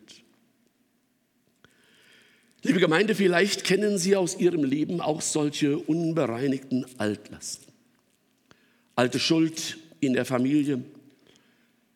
Liebe 2.62 2.80
Gemeinde, 2.80 3.14
vielleicht 3.14 3.64
kennen 3.64 3.98
Sie 3.98 4.16
aus 4.16 4.38
Ihrem 4.38 4.64
Leben 4.64 5.00
auch 5.00 5.20
solche 5.20 5.78
unbereinigten 5.78 6.86
Altlasten. 6.98 7.72
Alte 8.96 9.20
Schuld 9.20 9.78
in 10.00 10.12
der 10.12 10.24
Familie, 10.24 10.82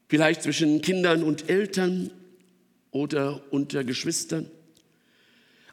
vielleicht 0.09 0.43
zwischen 0.43 0.81
Kindern 0.81 1.25
und 1.25 1.51
Eltern 1.51 2.11
oder 2.93 3.43
unter 3.51 3.83
Geschwistern 3.83 4.51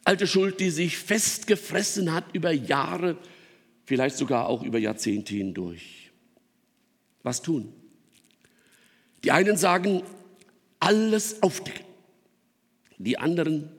Alte 0.10 0.25
Schuld, 0.25 0.60
die 0.60 0.71
sich 0.71 0.97
festgefressen 0.97 2.13
hat 2.13 2.25
über 2.34 2.52
Jahre, 2.52 3.15
vielleicht 3.86 4.17
sogar 4.17 4.47
auch 4.47 4.63
über 4.63 4.80
Jahrzehnte 4.80 5.36
hindurch. 5.36 6.12
Was 7.21 7.43
tun? 7.43 7.71
Die 9.23 9.30
einen 9.30 9.56
sagen, 9.56 10.02
alles 10.80 11.43
aufdecken. 11.43 11.86
Die 12.97 13.19
anderen, 13.19 13.69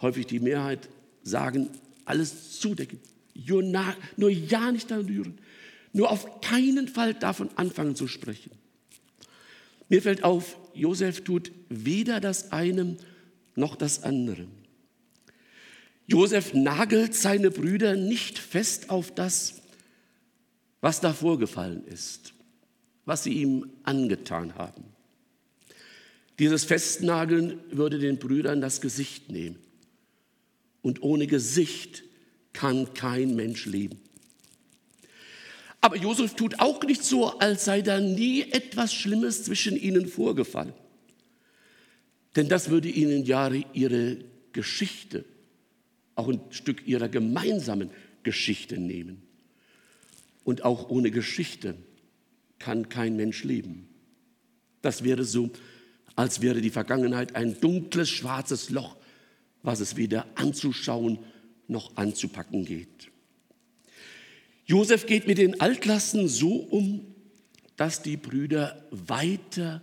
häufig 0.00 0.26
die 0.26 0.40
Mehrheit, 0.40 0.88
sagen, 1.22 1.68
alles 2.04 2.58
zudecken. 2.60 3.00
Nur 4.16 4.30
ja 4.30 4.70
nicht 4.70 4.88
berühren. 4.88 5.38
Nur 5.92 6.10
auf 6.10 6.40
keinen 6.40 6.88
Fall 6.88 7.14
davon 7.14 7.50
anfangen 7.56 7.96
zu 7.96 8.08
sprechen. 8.08 8.50
Mir 9.88 10.02
fällt 10.02 10.24
auf, 10.24 10.56
Josef 10.74 11.22
tut 11.22 11.52
weder 11.68 12.20
das 12.20 12.52
eine 12.52 12.96
noch 13.54 13.76
das 13.76 14.02
andere. 14.02 14.46
Josef 16.06 16.52
nagelt 16.52 17.14
seine 17.14 17.50
Brüder 17.50 17.96
nicht 17.96 18.38
fest 18.38 18.90
auf 18.90 19.14
das, 19.14 19.62
was 20.80 21.00
da 21.00 21.14
vorgefallen 21.14 21.86
ist, 21.86 22.34
was 23.06 23.24
sie 23.24 23.32
ihm 23.32 23.70
angetan 23.84 24.56
haben. 24.56 24.84
Dieses 26.38 26.64
Festnageln 26.64 27.60
würde 27.70 27.98
den 27.98 28.18
Brüdern 28.18 28.60
das 28.60 28.80
Gesicht 28.80 29.30
nehmen. 29.30 29.56
Und 30.84 31.02
ohne 31.02 31.26
Gesicht 31.26 32.02
kann 32.52 32.92
kein 32.92 33.34
Mensch 33.34 33.64
leben. 33.64 33.98
Aber 35.80 35.96
Josef 35.96 36.34
tut 36.34 36.60
auch 36.60 36.82
nicht 36.82 37.02
so, 37.02 37.38
als 37.38 37.64
sei 37.64 37.80
da 37.80 38.00
nie 38.00 38.42
etwas 38.42 38.92
Schlimmes 38.92 39.44
zwischen 39.44 39.78
ihnen 39.78 40.06
vorgefallen. 40.06 40.74
Denn 42.36 42.50
das 42.50 42.68
würde 42.68 42.90
ihnen 42.90 43.24
ja 43.24 43.50
ihre 43.72 44.18
Geschichte 44.52 45.24
auch 46.16 46.28
ein 46.28 46.40
Stück 46.50 46.86
ihrer 46.86 47.08
gemeinsamen 47.08 47.88
Geschichte 48.22 48.78
nehmen. 48.78 49.22
Und 50.44 50.64
auch 50.64 50.90
ohne 50.90 51.10
Geschichte 51.10 51.76
kann 52.58 52.90
kein 52.90 53.16
Mensch 53.16 53.42
leben. 53.42 53.88
Das 54.82 55.02
wäre 55.02 55.24
so, 55.24 55.50
als 56.14 56.42
wäre 56.42 56.60
die 56.60 56.68
Vergangenheit 56.68 57.36
ein 57.36 57.58
dunkles, 57.58 58.10
schwarzes 58.10 58.68
Loch, 58.68 58.96
was 59.64 59.80
es 59.80 59.96
weder 59.96 60.26
anzuschauen 60.36 61.18
noch 61.66 61.96
anzupacken 61.96 62.64
geht. 62.64 63.10
Josef 64.66 65.06
geht 65.06 65.26
mit 65.26 65.38
den 65.38 65.60
Altlasten 65.60 66.28
so 66.28 66.54
um, 66.54 67.04
dass 67.76 68.02
die 68.02 68.16
Brüder 68.16 68.86
weiter 68.90 69.82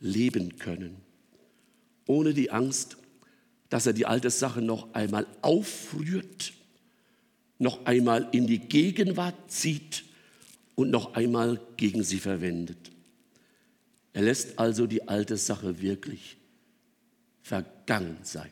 leben 0.00 0.58
können, 0.58 0.96
ohne 2.06 2.34
die 2.34 2.50
Angst, 2.50 2.96
dass 3.70 3.86
er 3.86 3.92
die 3.92 4.06
alte 4.06 4.30
Sache 4.30 4.60
noch 4.60 4.92
einmal 4.94 5.26
aufrührt, 5.42 6.52
noch 7.58 7.86
einmal 7.86 8.28
in 8.32 8.46
die 8.46 8.58
Gegenwart 8.58 9.50
zieht 9.50 10.04
und 10.74 10.90
noch 10.90 11.14
einmal 11.14 11.60
gegen 11.76 12.02
sie 12.02 12.18
verwendet. 12.18 12.90
Er 14.12 14.22
lässt 14.22 14.58
also 14.58 14.86
die 14.86 15.06
alte 15.06 15.36
Sache 15.36 15.80
wirklich 15.80 16.36
vergangen 17.42 18.18
sein. 18.22 18.50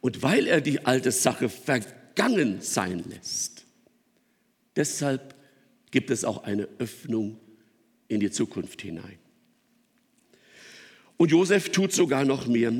Und 0.00 0.22
weil 0.22 0.46
er 0.46 0.60
die 0.60 0.84
alte 0.86 1.12
Sache 1.12 1.48
vergangen 1.48 2.60
sein 2.60 3.04
lässt, 3.08 3.64
deshalb 4.76 5.34
gibt 5.90 6.10
es 6.10 6.24
auch 6.24 6.44
eine 6.44 6.68
Öffnung 6.78 7.38
in 8.08 8.20
die 8.20 8.30
Zukunft 8.30 8.82
hinein. 8.82 9.18
Und 11.16 11.30
Josef 11.30 11.70
tut 11.70 11.92
sogar 11.92 12.24
noch 12.24 12.46
mehr. 12.46 12.72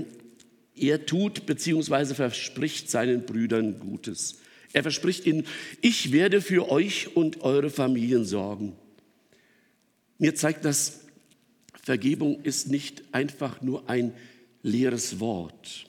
Er 0.75 1.07
tut 1.07 1.47
bzw. 1.47 2.15
verspricht 2.15 2.91
seinen 2.91 3.25
Brüdern 3.25 3.81
Gutes. 3.81 4.37
Er 4.73 4.83
verspricht 4.83 5.25
ihnen, 5.25 5.47
ich 5.81 6.13
werde 6.13 6.43
für 6.43 6.71
euch 6.71 7.17
und 7.17 7.41
eure 7.41 7.71
Familien 7.71 8.25
sorgen. 8.25 8.77
Mir 10.19 10.35
zeigt 10.35 10.65
das, 10.65 11.01
Vergebung 11.83 12.43
ist 12.43 12.69
nicht 12.69 13.05
einfach 13.13 13.63
nur 13.63 13.89
ein 13.89 14.13
leeres 14.63 15.21
Wort. 15.21 15.87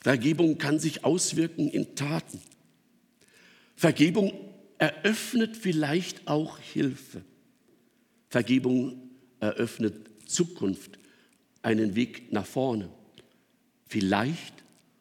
Vergebung 0.00 0.58
kann 0.58 0.78
sich 0.78 1.04
auswirken 1.04 1.68
in 1.68 1.94
Taten. 1.94 2.40
Vergebung 3.76 4.32
eröffnet 4.78 5.56
vielleicht 5.56 6.26
auch 6.26 6.58
Hilfe. 6.58 7.22
Vergebung 8.28 9.10
eröffnet 9.40 10.10
Zukunft, 10.26 10.98
einen 11.62 11.96
Weg 11.96 12.32
nach 12.32 12.46
vorne, 12.46 12.88
vielleicht 13.88 14.54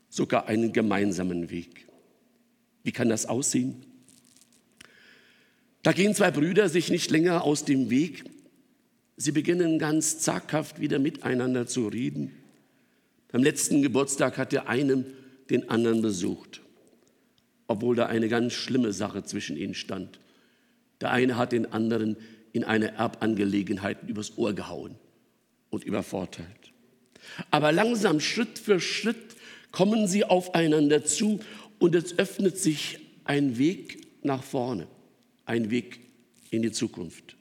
sogar 0.09 0.47
einen 0.47 0.73
gemeinsamen 0.73 1.49
Weg. 1.49 1.87
Wie 2.83 2.91
kann 2.91 3.09
das 3.09 3.25
aussehen? 3.25 3.85
Da 5.83 5.93
gehen 5.93 6.15
zwei 6.15 6.31
Brüder 6.31 6.67
sich 6.67 6.89
nicht 6.89 7.11
länger 7.11 7.43
aus 7.43 7.63
dem 7.63 7.89
Weg. 7.89 8.25
Sie 9.15 9.31
beginnen 9.31 9.79
ganz 9.79 10.19
zaghaft 10.19 10.81
wieder 10.81 10.99
miteinander 10.99 11.67
zu 11.67 11.87
reden. 11.87 12.31
Beim 13.31 13.43
letzten 13.43 13.81
Geburtstag 13.81 14.37
hat 14.37 14.51
der 14.51 14.69
eine 14.69 15.05
den 15.49 15.69
anderen 15.69 16.01
besucht 16.01 16.61
obwohl 17.69 17.95
da 17.95 18.07
eine 18.07 18.29
ganz 18.29 18.53
schlimme 18.53 18.91
Sache 18.91 19.23
zwischen 19.23 19.55
ihnen 19.55 19.75
stand. 19.75 20.19
Der 21.01 21.11
eine 21.11 21.37
hat 21.37 21.51
den 21.51 21.71
anderen 21.71 22.17
in 22.51 22.63
eine 22.63 22.95
Erbangelegenheit 22.95 24.09
übers 24.09 24.39
Ohr 24.39 24.53
gehauen 24.53 24.95
und 25.69 25.83
übervorteilt. 25.83 26.73
Aber 27.51 27.71
langsam, 27.71 28.19
Schritt 28.21 28.57
für 28.57 28.81
Schritt, 28.81 29.35
kommen 29.71 30.07
sie 30.07 30.25
aufeinander 30.25 31.05
zu 31.05 31.41
und 31.77 31.93
es 31.93 32.17
öffnet 32.17 32.57
sich 32.57 32.97
ein 33.23 33.59
Weg 33.59 34.07
nach 34.23 34.41
vorne, 34.41 34.87
ein 35.45 35.69
Weg 35.69 35.99
in 36.49 36.63
die 36.63 36.71
Zukunft. 36.71 37.37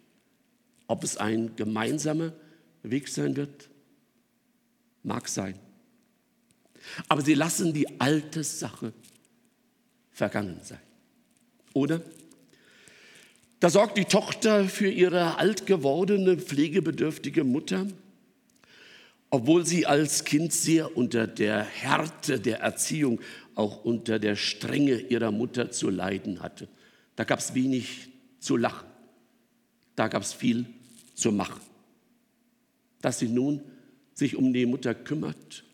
Ob 0.89 1.05
es 1.05 1.17
ein 1.17 1.57
gemeinsamer 1.57 2.35
Weg 2.83 3.09
sein 3.09 3.35
wird, 3.35 3.71
mag 5.03 5.27
sein. 5.27 5.59
Aber 7.09 7.23
sie 7.23 7.35
lassen 7.35 7.73
die 7.73 8.01
alte 8.01 8.45
Sache 8.45 8.93
vergangen 10.11 10.59
sein. 10.63 10.81
Oder? 11.75 12.01
Da 13.61 13.71
sorgt 13.71 13.99
die 13.99 14.05
Tochter 14.05 14.67
für 14.67 14.89
ihre 14.89 15.39
alt 15.39 15.67
gewordene, 15.67 16.37
pflegebedürftige 16.37 17.45
Mutter, 17.45 17.87
obwohl 19.31 19.67
sie 19.67 19.85
als 19.85 20.25
Kind 20.25 20.53
sehr 20.53 20.97
unter 20.97 21.27
der 21.27 21.65
Härte 21.65 22.41
der 22.41 22.61
Erziehung, 22.61 23.21
auch 23.55 23.85
unter 23.85 24.19
der 24.19 24.37
Strenge 24.37 25.01
ihrer 25.01 25.33
Mutter 25.33 25.71
zu 25.71 25.91
leiden 25.91 26.41
hatte. 26.41 26.69
Da 27.17 27.25
gab 27.25 27.41
es 27.41 27.55
wenig 27.55 28.09
zu 28.39 28.57
lachen, 28.57 28.87
da 29.97 30.07
gab 30.07 30.23
es 30.23 30.33
viel 30.33 30.67
zu 31.15 31.33
machen. 31.33 31.61
Dass 33.01 33.19
sie 33.19 33.29
nun 33.29 33.61
sich 34.15 34.37
um 34.37 34.53
die 34.53 34.67
Mutter 34.67 34.95
kümmert, 34.95 35.65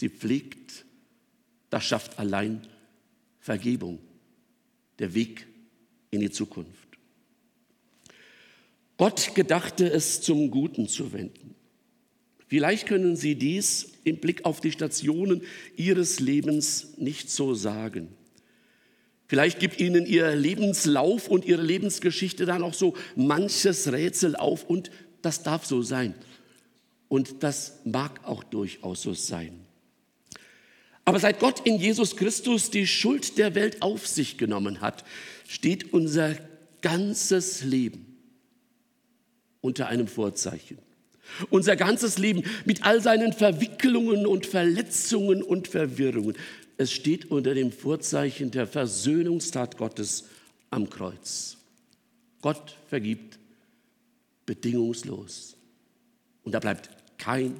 sie 0.00 0.08
pflegt, 0.08 0.84
das 1.68 1.84
schafft 1.84 2.18
allein 2.18 2.66
Vergebung, 3.38 4.00
der 4.98 5.14
Weg 5.14 5.46
in 6.10 6.20
die 6.20 6.30
Zukunft. 6.30 6.88
Gott 8.96 9.34
gedachte 9.34 9.90
es 9.90 10.20
zum 10.20 10.50
Guten 10.50 10.88
zu 10.88 11.12
wenden. 11.12 11.54
Vielleicht 12.48 12.88
können 12.88 13.14
Sie 13.14 13.36
dies 13.36 13.92
im 14.04 14.18
Blick 14.18 14.44
auf 14.44 14.60
die 14.60 14.72
Stationen 14.72 15.42
Ihres 15.76 16.18
Lebens 16.18 16.98
nicht 16.98 17.30
so 17.30 17.54
sagen. 17.54 18.08
Vielleicht 19.28 19.60
gibt 19.60 19.80
Ihnen 19.80 20.04
Ihr 20.04 20.34
Lebenslauf 20.34 21.28
und 21.28 21.44
Ihre 21.44 21.62
Lebensgeschichte 21.62 22.46
dann 22.46 22.62
auch 22.62 22.74
so 22.74 22.94
manches 23.14 23.92
Rätsel 23.92 24.34
auf 24.34 24.64
und 24.64 24.90
das 25.22 25.44
darf 25.44 25.64
so 25.64 25.82
sein. 25.82 26.14
Und 27.08 27.42
das 27.42 27.78
mag 27.84 28.26
auch 28.26 28.42
durchaus 28.42 29.02
so 29.02 29.14
sein. 29.14 29.64
Aber 31.04 31.18
seit 31.18 31.40
Gott 31.40 31.60
in 31.66 31.78
Jesus 31.78 32.16
Christus 32.16 32.70
die 32.70 32.86
Schuld 32.86 33.38
der 33.38 33.54
Welt 33.54 33.82
auf 33.82 34.06
sich 34.06 34.38
genommen 34.38 34.80
hat, 34.80 35.04
steht 35.48 35.92
unser 35.92 36.36
ganzes 36.82 37.64
Leben 37.64 38.18
unter 39.60 39.88
einem 39.88 40.06
Vorzeichen. 40.06 40.78
Unser 41.48 41.76
ganzes 41.76 42.18
Leben 42.18 42.42
mit 42.64 42.84
all 42.84 43.00
seinen 43.00 43.32
Verwicklungen 43.32 44.26
und 44.26 44.46
Verletzungen 44.46 45.42
und 45.42 45.68
Verwirrungen. 45.68 46.36
Es 46.76 46.92
steht 46.92 47.30
unter 47.30 47.54
dem 47.54 47.72
Vorzeichen 47.72 48.50
der 48.50 48.66
Versöhnungstat 48.66 49.76
Gottes 49.76 50.24
am 50.70 50.90
Kreuz. 50.90 51.56
Gott 52.40 52.76
vergibt 52.88 53.38
bedingungslos. 54.46 55.56
Und 56.42 56.52
da 56.52 56.58
bleibt 56.58 56.90
kein 57.18 57.56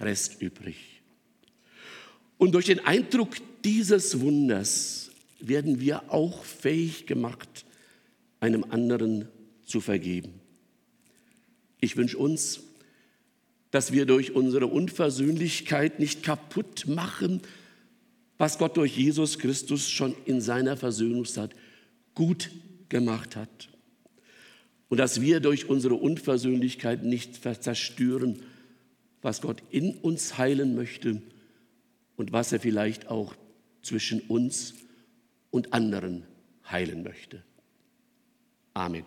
Rest 0.00 0.40
übrig. 0.40 1.02
Und 2.38 2.52
durch 2.54 2.66
den 2.66 2.84
Eindruck 2.84 3.36
dieses 3.64 4.20
Wunders 4.20 5.10
werden 5.40 5.80
wir 5.80 6.12
auch 6.12 6.44
fähig 6.44 7.06
gemacht, 7.06 7.64
einem 8.40 8.64
anderen 8.64 9.28
zu 9.64 9.80
vergeben. 9.80 10.34
Ich 11.80 11.96
wünsche 11.96 12.18
uns, 12.18 12.60
dass 13.70 13.92
wir 13.92 14.06
durch 14.06 14.34
unsere 14.34 14.66
Unversöhnlichkeit 14.66 15.98
nicht 15.98 16.22
kaputt 16.22 16.86
machen, 16.86 17.40
was 18.38 18.58
Gott 18.58 18.76
durch 18.76 18.96
Jesus 18.96 19.38
Christus 19.38 19.90
schon 19.90 20.14
in 20.24 20.40
seiner 20.40 20.76
Versöhnungszeit 20.76 21.50
gut 22.14 22.50
gemacht 22.88 23.36
hat. 23.36 23.68
Und 24.88 24.98
dass 24.98 25.20
wir 25.20 25.40
durch 25.40 25.68
unsere 25.68 25.94
Unversöhnlichkeit 25.94 27.02
nicht 27.02 27.42
zerstören, 27.42 28.42
was 29.22 29.40
Gott 29.40 29.62
in 29.70 29.94
uns 29.94 30.38
heilen 30.38 30.76
möchte 30.76 31.20
und 32.16 32.32
was 32.32 32.52
er 32.52 32.60
vielleicht 32.60 33.08
auch 33.08 33.34
zwischen 33.82 34.20
uns 34.20 34.74
und 35.50 35.72
anderen 35.72 36.26
heilen 36.70 37.02
möchte. 37.02 37.42
Amen. 38.74 39.04